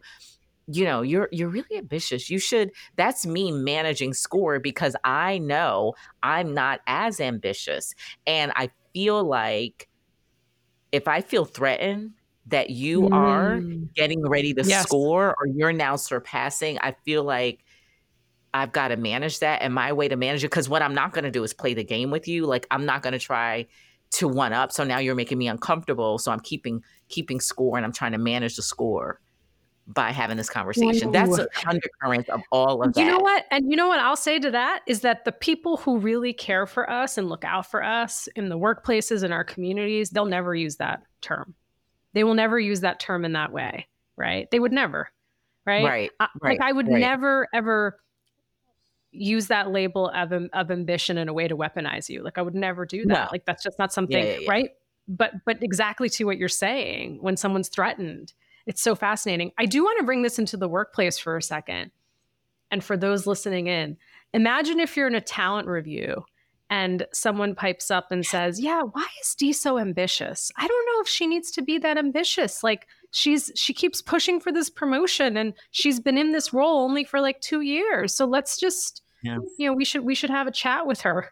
you 0.68 0.84
know, 0.84 1.02
you're 1.02 1.30
you're 1.32 1.50
really 1.50 1.78
ambitious. 1.78 2.30
You 2.30 2.38
should 2.38 2.72
that's 2.98 3.26
me 3.26 3.50
managing 3.54 4.14
score 4.14 4.60
because 4.60 4.98
I 5.06 5.38
know 5.38 5.94
I'm 6.22 6.54
not 6.54 6.82
as 6.86 7.22
ambitious 7.22 7.96
and 8.28 8.52
I 8.58 8.72
feel 8.94 9.24
like 9.24 9.88
if 10.92 11.08
I 11.08 11.22
feel 11.22 11.46
threatened 11.46 12.12
that 12.48 12.70
you 12.70 13.02
mm. 13.02 13.14
are 13.14 13.60
getting 13.96 14.28
ready 14.28 14.54
to 14.54 14.64
yes. 14.64 14.84
score 14.84 15.36
or 15.38 15.48
you're 15.48 15.74
now 15.74 15.96
surpassing, 15.96 16.80
I 16.80 16.96
feel 17.06 17.24
like 17.24 17.64
I've 18.54 18.72
got 18.72 18.90
to 18.90 18.98
manage 18.98 19.40
that. 19.40 19.62
And 19.62 19.74
my 19.74 19.94
way 19.94 20.08
to 20.08 20.16
manage 20.16 20.44
it, 20.44 20.50
because 20.50 20.68
what 20.68 20.82
I'm 20.82 20.94
not 20.94 21.14
going 21.14 21.24
to 21.24 21.32
do 21.32 21.44
is 21.44 21.54
play 21.54 21.74
the 21.74 21.84
game 21.84 22.12
with 22.12 22.28
you. 22.28 22.46
Like 22.46 22.68
I'm 22.72 22.86
not 22.86 23.04
going 23.04 23.14
to 23.14 23.20
try 23.20 23.68
to 24.12 24.28
one 24.28 24.54
up. 24.54 24.72
So 24.72 24.84
now 24.84 25.00
you're 25.00 25.16
making 25.16 25.38
me 25.38 25.48
uncomfortable. 25.48 26.18
So 26.18 26.32
I'm 26.32 26.42
keeping 26.42 26.84
keeping 27.08 27.40
score 27.40 27.78
and 27.78 27.86
I'm 27.86 27.94
trying 27.94 28.12
to 28.12 28.18
manage 28.18 28.56
the 28.56 28.62
score 28.62 29.22
by 29.88 30.12
having 30.12 30.38
this 30.38 30.50
conversation. 30.50 31.10
Ooh. 31.10 31.12
That's 31.12 31.38
a 31.38 31.48
undercurrent 31.68 32.30
of 32.30 32.42
all 32.52 32.84
of 32.84 32.94
that. 32.94 33.00
You 33.00 33.06
know 33.06 33.20
what? 33.20 33.46
And 33.52 33.70
you 33.70 33.76
know 33.76 33.88
what 33.88 34.00
I'll 34.00 34.16
say 34.16 34.40
to 34.40 34.52
that 34.52 34.82
is 34.88 35.02
that 35.02 35.26
the 35.26 35.32
people 35.32 35.78
who 35.78 35.98
really 35.98 36.34
care 36.34 36.66
for 36.66 36.90
us 36.90 37.18
and 37.18 37.30
look 37.30 37.44
out 37.44 37.70
for 37.70 37.84
us 37.84 38.28
in 38.36 38.50
the 38.50 38.58
workplaces 38.58 39.24
in 39.24 39.32
our 39.32 39.44
communities, 39.44 40.10
they'll 40.10 40.26
never 40.26 40.56
use 40.56 40.78
that 40.78 41.04
term. 41.22 41.56
They 42.14 42.24
will 42.24 42.34
never 42.34 42.60
use 42.60 42.82
that 42.82 43.00
term 43.00 43.26
in 43.26 43.34
that 43.34 43.52
way, 43.52 43.88
right? 44.18 44.50
They 44.52 44.60
would 44.60 44.74
never, 44.74 45.10
right? 45.66 45.84
Right. 45.84 46.12
I, 46.20 46.28
right 46.42 46.60
like 46.60 46.68
I 46.68 46.72
would 46.72 46.88
right. 46.88 47.00
never 47.00 47.48
ever 47.54 47.98
use 49.12 49.48
that 49.48 49.72
label 49.72 50.10
of 50.10 50.32
of 50.32 50.72
ambition 50.72 51.18
in 51.18 51.28
a 51.28 51.34
way 51.34 51.48
to 51.48 51.56
weaponize 51.56 52.10
you. 52.10 52.24
Like 52.24 52.38
I 52.38 52.42
would 52.42 52.56
never 52.56 52.86
do 52.86 53.06
that. 53.06 53.26
No. 53.26 53.28
Like 53.32 53.46
that's 53.46 53.64
just 53.64 53.78
not 53.78 53.94
something, 53.94 54.18
yeah, 54.18 54.34
yeah, 54.34 54.40
yeah. 54.40 54.52
right? 54.52 54.70
But 55.08 55.34
but 55.46 55.62
exactly 55.62 56.10
to 56.10 56.26
what 56.26 56.38
you're 56.38 56.50
saying, 56.50 57.20
when 57.22 57.38
someone's 57.38 57.70
threatened, 57.70 58.34
it's 58.66 58.82
so 58.82 58.96
fascinating. 58.96 59.52
I 59.58 59.66
do 59.66 59.84
want 59.84 60.00
to 60.00 60.06
bring 60.06 60.22
this 60.22 60.40
into 60.40 60.58
the 60.58 60.68
workplace 60.68 61.18
for 61.18 61.38
a 61.38 61.42
second. 61.42 61.92
And 62.70 62.84
for 62.84 62.96
those 62.96 63.28
listening 63.28 63.68
in, 63.68 63.98
imagine 64.34 64.80
if 64.80 64.96
you're 64.96 65.08
in 65.08 65.16
a 65.16 65.22
talent 65.22 65.68
review 65.68 66.24
and 66.70 67.06
someone 67.12 67.54
pipes 67.54 67.92
up 67.92 68.12
and 68.12 68.26
says, 68.26 68.62
"Yeah, 68.62 68.84
why 68.84 69.08
is 69.22 69.36
Dee 69.36 69.52
so 69.52 69.78
ambitious? 69.78 70.52
I 70.56 70.68
don't 70.68 70.86
know 70.86 70.91
if 71.02 71.08
she 71.08 71.28
needs 71.28 71.52
to 71.52 71.62
be 71.62 71.78
that 71.80 71.98
ambitious. 71.98 72.64
Like 72.64 72.88
she's 73.12 73.52
she 73.56 73.74
keeps 73.74 74.02
pushing 74.02 74.40
for 74.40 74.52
this 74.52 74.70
promotion 74.70 75.38
and 75.38 75.54
she's 75.72 76.00
been 76.00 76.18
in 76.18 76.32
this 76.32 76.54
role 76.54 76.84
only 76.84 77.04
for 77.04 77.20
like 77.20 77.42
2 77.42 77.62
years. 77.62 78.14
So 78.14 78.26
let's 78.26 78.58
just 78.58 79.02
yeah. 79.24 79.38
you 79.58 79.68
know, 79.68 79.74
we 79.74 79.86
should 79.86 80.04
we 80.06 80.16
should 80.16 80.30
have 80.30 80.48
a 80.48 80.52
chat 80.52 80.88
with 80.88 81.02
her. 81.02 81.32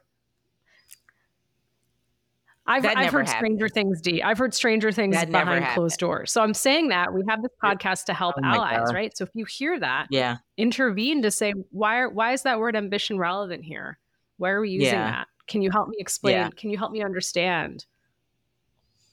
I've, 2.70 2.86
I've 2.86 3.12
heard 3.12 3.26
happened. 3.26 3.58
Stranger 3.58 3.68
Things, 3.68 4.00
Dee. 4.00 4.22
I've 4.22 4.38
heard 4.38 4.54
Stranger 4.54 4.92
Things 4.92 5.16
that 5.16 5.32
behind 5.32 5.66
closed 5.74 6.00
doors. 6.00 6.32
So 6.32 6.44
I'm 6.44 6.54
saying 6.54 6.90
that 6.90 7.12
we 7.12 7.24
have 7.28 7.42
this 7.42 7.52
podcast 7.64 8.06
to 8.06 8.14
help 8.14 8.36
oh 8.38 8.46
allies, 8.46 8.86
God. 8.86 8.94
right? 8.94 9.18
So 9.18 9.24
if 9.24 9.32
you 9.34 9.46
hear 9.46 9.80
that, 9.80 10.06
yeah, 10.12 10.38
intervene 10.56 11.24
to 11.24 11.32
say 11.32 11.54
why 11.72 11.98
are, 11.98 12.10
why 12.10 12.34
is 12.34 12.44
that 12.44 12.60
word 12.60 12.76
ambition 12.76 13.18
relevant 13.18 13.64
here? 13.64 13.98
Why 14.38 14.52
are 14.52 14.62
we 14.62 14.70
using 14.70 14.94
yeah. 14.94 15.12
that? 15.12 15.28
Can 15.48 15.64
you 15.64 15.72
help 15.72 15.90
me 15.90 15.96
explain? 15.98 16.36
Yeah. 16.36 16.50
Can 16.56 16.70
you 16.70 16.78
help 16.78 16.92
me 16.92 17.02
understand 17.02 17.88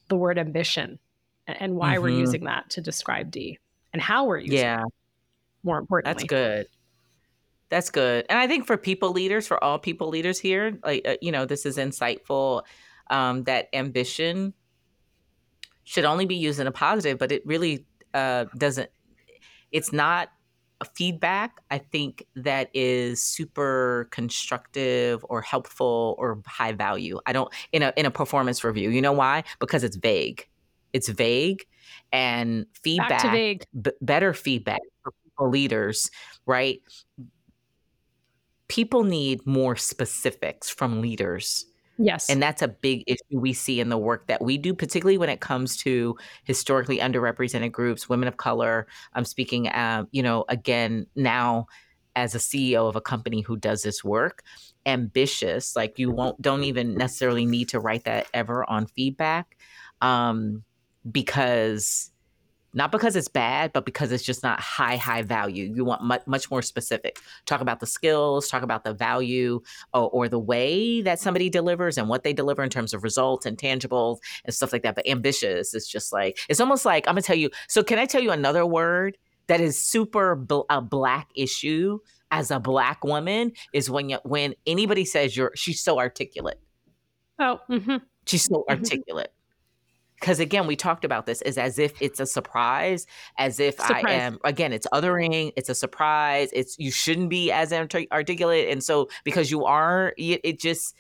the 0.09 0.17
word 0.17 0.39
ambition 0.39 0.99
and 1.47 1.77
why 1.77 1.95
mm-hmm. 1.95 2.03
we're 2.03 2.09
using 2.11 2.45
that 2.45 2.71
to 2.71 2.81
describe 2.81 3.31
Dee 3.31 3.59
and 3.93 4.03
how 4.03 4.25
we're 4.27 4.39
using 4.39 4.59
yeah. 4.59 4.83
it? 4.83 4.93
More 5.63 5.79
importantly, 5.79 6.13
that's 6.13 6.29
good. 6.29 6.67
That's 7.69 7.91
good. 7.91 8.27
And 8.29 8.39
I 8.39 8.47
think 8.47 8.67
for 8.67 8.77
people 8.77 9.11
leaders, 9.11 9.47
for 9.47 9.63
all 9.63 9.79
people 9.79 10.09
leaders 10.09 10.39
here, 10.39 10.79
like 10.85 11.07
uh, 11.07 11.17
you 11.21 11.33
know, 11.33 11.45
this 11.45 11.67
is 11.67 11.77
insightful 11.77 12.63
um, 13.11 13.45
that 13.45 13.69
ambition 13.73 14.55
should 15.85 16.05
only 16.05 16.27
be 16.27 16.37
used 16.37 16.61
in 16.61 16.67
a 16.67 16.73
positive, 16.73 17.19
but 17.19 17.33
it 17.33 17.45
really 17.47 17.87
uh, 18.15 18.47
doesn't. 18.57 18.91
It's 19.73 19.93
not 19.93 20.31
feedback. 20.95 21.61
I 21.71 21.79
think 21.79 22.27
that 22.35 22.71
is 22.75 23.23
super 23.23 24.09
constructive 24.11 25.25
or 25.29 25.41
helpful 25.41 26.15
or 26.19 26.43
high 26.47 26.73
value. 26.73 27.21
I 27.27 27.33
don't 27.33 27.53
in 27.73 27.83
a 27.83 27.93
in 27.97 28.07
a 28.07 28.11
performance 28.11 28.63
review. 28.65 28.91
You 28.91 29.01
know 29.01 29.13
why? 29.13 29.45
Because 29.59 29.85
it's 29.85 29.97
vague. 29.97 30.47
It's 30.93 31.09
vague, 31.09 31.67
and 32.13 32.67
feedback. 32.83 33.23
vague. 33.23 33.65
B- 33.81 33.91
better 34.01 34.33
feedback 34.33 34.81
for 35.03 35.13
people 35.25 35.51
leaders, 35.51 36.11
right? 36.47 36.81
People 38.69 39.05
need 39.05 39.47
more 39.47 39.77
specifics 39.77 40.69
from 40.71 41.01
leaders 41.01 41.67
Yes. 41.99 42.29
And 42.29 42.43
that's 42.43 42.63
a 42.63 42.69
big 42.69 43.05
issue 43.07 43.41
we 43.41 43.53
see 43.53 43.81
in 43.81 43.89
the 43.89 43.99
work 43.99 44.27
that 44.27 44.43
we 44.43 44.59
do, 44.59 44.75
particularly 44.75 45.19
when 45.19 45.31
it 45.31 45.41
comes 45.41 45.77
to 45.79 46.17
historically 46.45 46.99
underrepresented 46.99 47.73
groups, 47.73 48.09
women 48.09 48.29
of 48.29 48.37
color. 48.37 48.87
I'm 49.15 49.25
speaking, 49.25 49.69
uh, 49.69 50.05
you 50.11 50.23
know, 50.23 50.45
again, 50.49 51.07
now 51.15 51.67
as 52.15 52.35
a 52.35 52.39
CEO 52.39 52.89
of 52.89 52.97
a 52.97 53.01
company 53.01 53.43
who 53.43 53.57
does 53.57 53.83
this 53.83 54.03
work, 54.03 54.43
ambitious, 54.85 55.77
like 55.77 55.99
you 55.99 56.11
won't, 56.11 56.41
don't 56.41 56.65
even 56.65 56.95
necessarily 56.95 57.47
need 57.47 57.69
to 57.71 57.81
write 57.81 58.05
that 58.05 58.27
ever 58.33 58.69
on 58.69 58.87
feedback 58.87 59.57
um, 60.01 60.65
because 61.11 62.11
not 62.77 62.93
because 62.93 63.17
it's 63.17 63.27
bad, 63.27 63.73
but 63.73 63.87
because 63.87 64.13
it's 64.13 64.23
just 64.23 64.43
not 64.43 64.61
high, 64.61 64.97
high 64.97 65.23
value. 65.23 65.73
You 65.75 65.83
want 65.83 66.03
much, 66.03 66.23
much 66.27 66.51
more 66.51 66.61
specific. 66.61 67.19
Talk 67.47 67.63
about 67.63 67.81
the 67.81 67.87
skills, 67.87 68.49
talk 68.49 68.63
about 68.63 68.85
the 68.85 68.93
value 68.93 69.63
or, 69.95 70.11
or, 70.11 70.29
the 70.29 70.39
way 70.39 71.01
that 71.01 71.19
somebody 71.19 71.49
delivers 71.49 71.97
and 71.97 72.09
what 72.09 72.23
they 72.23 72.35
deliver 72.35 72.63
in 72.63 72.69
terms 72.69 72.93
of 72.93 73.03
results 73.03 73.47
and 73.47 73.57
tangibles 73.57 74.19
and 74.45 74.55
stuff 74.55 74.75
like 74.75 74.83
that. 74.83 74.95
But 74.95 75.09
ambitious 75.09 75.73
is 75.73 75.89
just 75.89 76.13
like, 76.13 76.39
it's 76.51 76.61
almost 76.61 76.85
like, 76.85 77.09
I'm 77.09 77.15
gonna 77.15 77.23
tell 77.23 77.37
you. 77.37 77.49
So, 77.67 77.83
can 77.83 77.99
I 77.99 78.05
tell 78.05 78.21
you 78.21 78.31
another 78.31 78.67
word 78.67 79.17
that 79.47 79.61
is 79.61 79.81
super 79.81 80.37
bl- 80.37 80.63
a 80.69 80.83
black 80.83 81.31
issue 81.35 81.99
as 82.31 82.51
a 82.51 82.61
black 82.61 83.05
woman 83.05 83.53
is 83.73 83.89
when 83.89 84.11
you, 84.11 84.19
when 84.25 84.55
anybody 84.67 85.07
says 85.07 85.35
you're, 85.35 85.53
she's 85.55 85.81
so 85.81 85.99
articulate. 85.99 86.61
Oh, 87.39 87.59
mm-hmm. 87.71 87.97
she's 88.27 88.45
so 88.45 88.57
mm-hmm. 88.57 88.79
articulate 88.79 89.33
because 90.21 90.41
again 90.41 90.67
we 90.67 90.77
talked 90.77 91.05
about 91.05 91.27
this 91.27 91.43
is 91.43 91.59
as 91.59 91.79
if 91.79 92.01
it's 92.01 92.21
a 92.21 92.27
surprise 92.27 93.07
as 93.39 93.61
if 93.61 93.77
surprise. 93.77 94.05
i 94.07 94.13
am 94.13 94.39
again 94.45 94.73
it's 94.73 94.87
othering 94.93 95.53
it's 95.57 95.69
a 95.69 95.75
surprise 95.75 96.49
it's 96.53 96.79
you 96.79 96.91
shouldn't 96.91 97.29
be 97.29 97.51
as 97.51 97.73
articulate 97.73 98.69
and 98.69 98.83
so 98.83 99.09
because 99.25 99.51
you 99.51 99.65
are 99.65 100.15
it, 100.17 100.59
just 100.59 100.97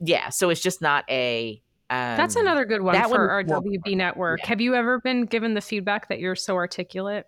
yeah 0.00 0.28
so 0.28 0.50
it's 0.50 0.60
just 0.60 0.80
not 0.80 1.04
a 1.10 1.60
um, 1.90 2.16
that's 2.16 2.36
another 2.36 2.64
good 2.64 2.82
one 2.82 2.94
for 3.08 3.30
our 3.30 3.44
wb 3.44 3.96
network 3.96 4.40
yeah. 4.40 4.46
have 4.46 4.60
you 4.60 4.74
ever 4.74 5.00
been 5.00 5.26
given 5.26 5.54
the 5.54 5.60
feedback 5.60 6.08
that 6.08 6.18
you're 6.18 6.36
so 6.36 6.54
articulate 6.54 7.26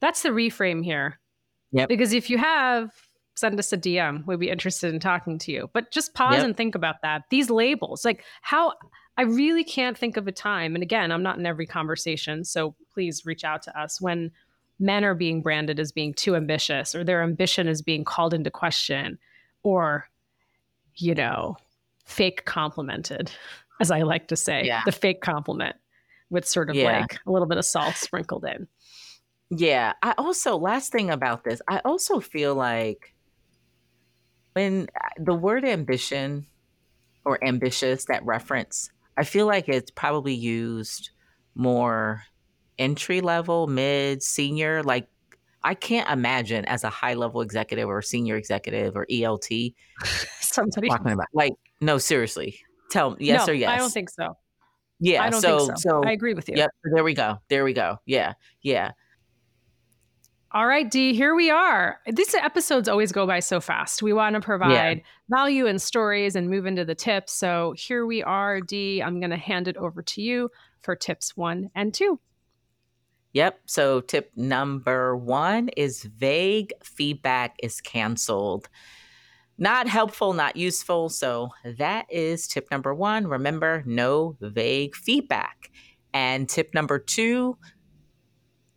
that's 0.00 0.22
the 0.22 0.30
reframe 0.30 0.84
here 0.84 1.18
yeah 1.72 1.86
because 1.86 2.12
if 2.12 2.30
you 2.30 2.38
have 2.38 2.90
send 3.34 3.58
us 3.58 3.72
a 3.72 3.76
dm 3.76 4.26
we'd 4.26 4.40
be 4.40 4.48
interested 4.48 4.92
in 4.94 4.98
talking 4.98 5.38
to 5.38 5.52
you 5.52 5.68
but 5.74 5.90
just 5.90 6.14
pause 6.14 6.36
yep. 6.36 6.44
and 6.44 6.56
think 6.56 6.74
about 6.74 6.96
that 7.02 7.22
these 7.28 7.50
labels 7.50 8.04
like 8.04 8.24
how 8.40 8.72
I 9.18 9.22
really 9.22 9.64
can't 9.64 9.96
think 9.96 10.16
of 10.16 10.28
a 10.28 10.32
time, 10.32 10.74
and 10.74 10.82
again, 10.82 11.10
I'm 11.10 11.22
not 11.22 11.38
in 11.38 11.46
every 11.46 11.66
conversation, 11.66 12.44
so 12.44 12.74
please 12.92 13.24
reach 13.24 13.44
out 13.44 13.62
to 13.62 13.78
us 13.78 14.00
when 14.00 14.30
men 14.78 15.04
are 15.04 15.14
being 15.14 15.40
branded 15.40 15.80
as 15.80 15.90
being 15.90 16.12
too 16.12 16.36
ambitious 16.36 16.94
or 16.94 17.02
their 17.02 17.22
ambition 17.22 17.66
is 17.66 17.80
being 17.80 18.04
called 18.04 18.34
into 18.34 18.50
question 18.50 19.18
or, 19.62 20.08
you 20.96 21.14
know, 21.14 21.56
fake 22.04 22.44
complimented, 22.44 23.30
as 23.80 23.90
I 23.90 24.02
like 24.02 24.28
to 24.28 24.36
say, 24.36 24.64
yeah. 24.64 24.82
the 24.84 24.92
fake 24.92 25.22
compliment 25.22 25.76
with 26.28 26.46
sort 26.46 26.68
of 26.68 26.76
yeah. 26.76 27.00
like 27.00 27.18
a 27.26 27.30
little 27.30 27.48
bit 27.48 27.58
of 27.58 27.64
salt 27.64 27.94
sprinkled 27.94 28.44
in. 28.44 28.68
Yeah. 29.50 29.94
I 30.02 30.14
also, 30.18 30.56
last 30.56 30.92
thing 30.92 31.10
about 31.10 31.44
this, 31.44 31.62
I 31.68 31.80
also 31.84 32.20
feel 32.20 32.54
like 32.54 33.14
when 34.52 34.88
uh, 34.94 35.08
the 35.18 35.34
word 35.34 35.64
ambition 35.64 36.46
or 37.24 37.42
ambitious, 37.42 38.04
that 38.06 38.24
reference, 38.26 38.90
I 39.16 39.24
feel 39.24 39.46
like 39.46 39.68
it's 39.68 39.90
probably 39.90 40.34
used 40.34 41.10
more 41.54 42.22
entry 42.78 43.20
level, 43.20 43.66
mid, 43.66 44.22
senior. 44.22 44.82
Like 44.82 45.08
I 45.62 45.74
can't 45.74 46.08
imagine 46.10 46.64
as 46.66 46.84
a 46.84 46.90
high 46.90 47.14
level 47.14 47.40
executive 47.40 47.88
or 47.88 48.02
senior 48.02 48.36
executive 48.36 48.96
or 48.96 49.06
ELT 49.06 49.74
somebody 50.40 50.88
talking 50.88 51.12
about 51.12 51.26
like 51.32 51.54
no 51.80 51.98
seriously. 51.98 52.58
Tell 52.90 53.10
me 53.10 53.16
yes 53.20 53.46
no, 53.46 53.52
or 53.52 53.56
yes. 53.56 53.70
I 53.70 53.76
don't 53.76 53.92
think 53.92 54.10
so. 54.10 54.36
Yeah, 54.98 55.22
I 55.22 55.30
don't 55.30 55.40
so, 55.40 55.58
think 55.58 55.78
so. 55.78 56.02
so. 56.02 56.08
I 56.08 56.12
agree 56.12 56.34
with 56.34 56.48
you. 56.48 56.54
Yep. 56.56 56.70
There 56.84 57.04
we 57.04 57.14
go. 57.14 57.38
There 57.48 57.64
we 57.64 57.74
go. 57.74 57.98
Yeah. 58.06 58.32
Yeah. 58.62 58.92
All 60.52 60.66
right, 60.66 60.88
Dee, 60.90 61.12
here 61.12 61.34
we 61.34 61.50
are. 61.50 62.00
These 62.06 62.34
episodes 62.34 62.88
always 62.88 63.12
go 63.12 63.26
by 63.26 63.40
so 63.40 63.60
fast. 63.60 64.02
We 64.02 64.12
want 64.12 64.34
to 64.36 64.40
provide 64.40 64.98
yeah. 64.98 65.02
value 65.28 65.66
and 65.66 65.82
stories 65.82 66.36
and 66.36 66.48
move 66.48 66.66
into 66.66 66.84
the 66.84 66.94
tips. 66.94 67.32
So 67.32 67.74
here 67.76 68.06
we 68.06 68.22
are, 68.22 68.60
Dee. 68.60 69.02
I'm 69.02 69.20
going 69.20 69.30
to 69.30 69.36
hand 69.36 69.66
it 69.68 69.76
over 69.76 70.02
to 70.02 70.22
you 70.22 70.50
for 70.82 70.94
tips 70.94 71.36
one 71.36 71.70
and 71.74 71.92
two. 71.92 72.20
Yep. 73.32 73.60
So 73.66 74.00
tip 74.00 74.30
number 74.36 75.16
one 75.16 75.68
is 75.76 76.04
vague 76.04 76.72
feedback 76.82 77.56
is 77.62 77.80
canceled. 77.80 78.68
Not 79.58 79.88
helpful, 79.88 80.32
not 80.32 80.56
useful. 80.56 81.08
So 81.08 81.50
that 81.64 82.06
is 82.08 82.46
tip 82.46 82.70
number 82.70 82.94
one. 82.94 83.26
Remember, 83.26 83.82
no 83.84 84.36
vague 84.40 84.94
feedback. 84.94 85.70
And 86.14 86.48
tip 86.48 86.72
number 86.72 86.98
two, 86.98 87.58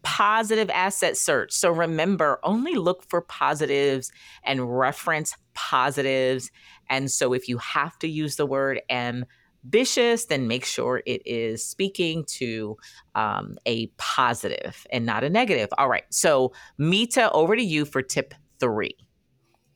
positive 0.04 0.70
asset 0.70 1.18
search. 1.18 1.52
So 1.52 1.72
remember, 1.72 2.40
only 2.44 2.76
look 2.76 3.04
for 3.10 3.22
positives 3.22 4.12
and 4.44 4.78
reference 4.78 5.36
positives. 5.54 6.52
And 6.90 7.12
so 7.12 7.34
if 7.34 7.48
you 7.48 7.58
have 7.58 7.98
to 8.00 8.08
use 8.08 8.36
the 8.36 8.46
word 8.46 8.82
ambitious, 8.90 10.26
then 10.26 10.48
make 10.48 10.66
sure 10.66 11.02
it 11.06 11.22
is 11.26 11.64
speaking 11.64 12.24
to 12.26 12.78
um, 13.16 13.58
a 13.66 13.88
positive 13.98 14.88
and 14.92 15.06
not 15.06 15.24
a 15.24 15.30
negative. 15.30 15.70
All 15.78 15.90
right. 15.90 16.06
So, 16.10 16.54
Mita, 16.78 17.32
over 17.32 17.56
to 17.56 17.64
you 17.64 17.86
for 17.86 18.02
tip 18.02 18.34
three. 18.60 18.96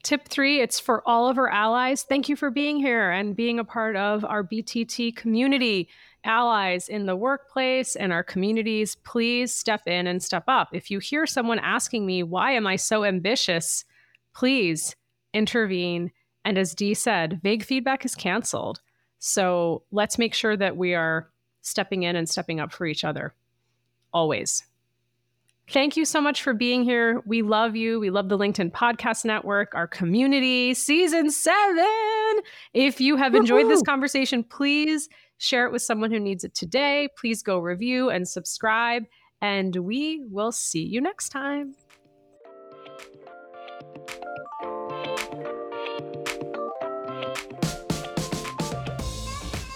Tip 0.04 0.28
three, 0.28 0.60
it's 0.60 0.82
for 0.82 1.02
all 1.08 1.30
of 1.30 1.38
our 1.38 1.50
allies. 1.50 2.04
Thank 2.04 2.28
you 2.28 2.36
for 2.36 2.52
being 2.52 2.78
here 2.78 3.10
and 3.10 3.36
being 3.36 3.58
a 3.58 3.63
part 3.63 3.96
of 3.96 4.26
our 4.26 4.44
BTT 4.44 5.16
community 5.16 5.88
allies 6.26 6.89
in 6.89 7.06
the 7.06 7.16
workplace 7.16 7.96
and 7.96 8.12
our 8.12 8.24
communities, 8.24 8.96
please 8.96 9.54
step 9.54 9.82
in 9.88 10.08
and 10.08 10.22
step 10.22 10.44
up. 10.48 10.70
If 10.74 10.92
you 10.92 11.00
hear 11.00 11.26
someone 11.26 11.60
asking 11.60 12.06
me, 12.06 12.24
why 12.24 12.52
am 12.52 12.68
I 12.68 12.76
so 12.76 13.04
ambitious? 13.04 13.86
Please 14.34 14.96
intervene. 15.34 16.12
And 16.46 16.58
as 16.58 16.76
Dee 16.76 16.94
said, 16.94 17.39
vague 17.42 17.63
feedback 17.63 18.06
is 18.06 18.16
canceled. 18.16 18.82
So 19.20 19.84
let's 19.92 20.18
make 20.18 20.34
sure 20.34 20.58
that 20.58 20.76
we 20.76 20.94
are 20.94 21.30
stepping 21.62 22.04
in 22.04 22.16
and 22.16 22.28
stepping 22.28 22.60
up 22.60 22.74
for 22.74 22.86
each 22.86 23.06
other 23.06 23.34
always. 24.13 24.63
Thank 25.69 25.95
you 25.97 26.06
so 26.06 26.19
much 26.19 26.43
for 26.43 26.54
being 26.54 26.84
here. 26.84 27.21
We 27.26 27.41
love 27.41 27.76
you. 27.76 27.99
We 27.99 28.10
love 28.10 28.30
the 28.30 28.38
LinkedIn 28.38 28.71
Podcast 28.71 29.26
Network, 29.26 29.73
our 29.73 29.88
community, 29.88 30.73
season 30.73 31.32
seven. 31.32 32.41
If 32.73 32.99
you 32.99 33.15
have 33.15 33.34
enjoyed 33.34 33.63
Woo-hoo! 33.63 33.76
this 33.76 33.82
conversation, 33.82 34.43
please 34.43 35.10
Share 35.43 35.65
it 35.65 35.73
with 35.73 35.82
someone 35.82 36.10
who 36.10 36.21
needs 36.21 36.45
it 36.45 36.56
today. 36.56 37.10
Please 37.17 37.43
go 37.43 37.60
review 37.60 38.10
and 38.10 38.26
subscribe, 38.26 39.04
and 39.41 39.76
we 39.76 40.23
will 40.30 40.54
see 40.54 40.84
you 40.84 41.02
next 41.02 41.30
time. 41.30 41.76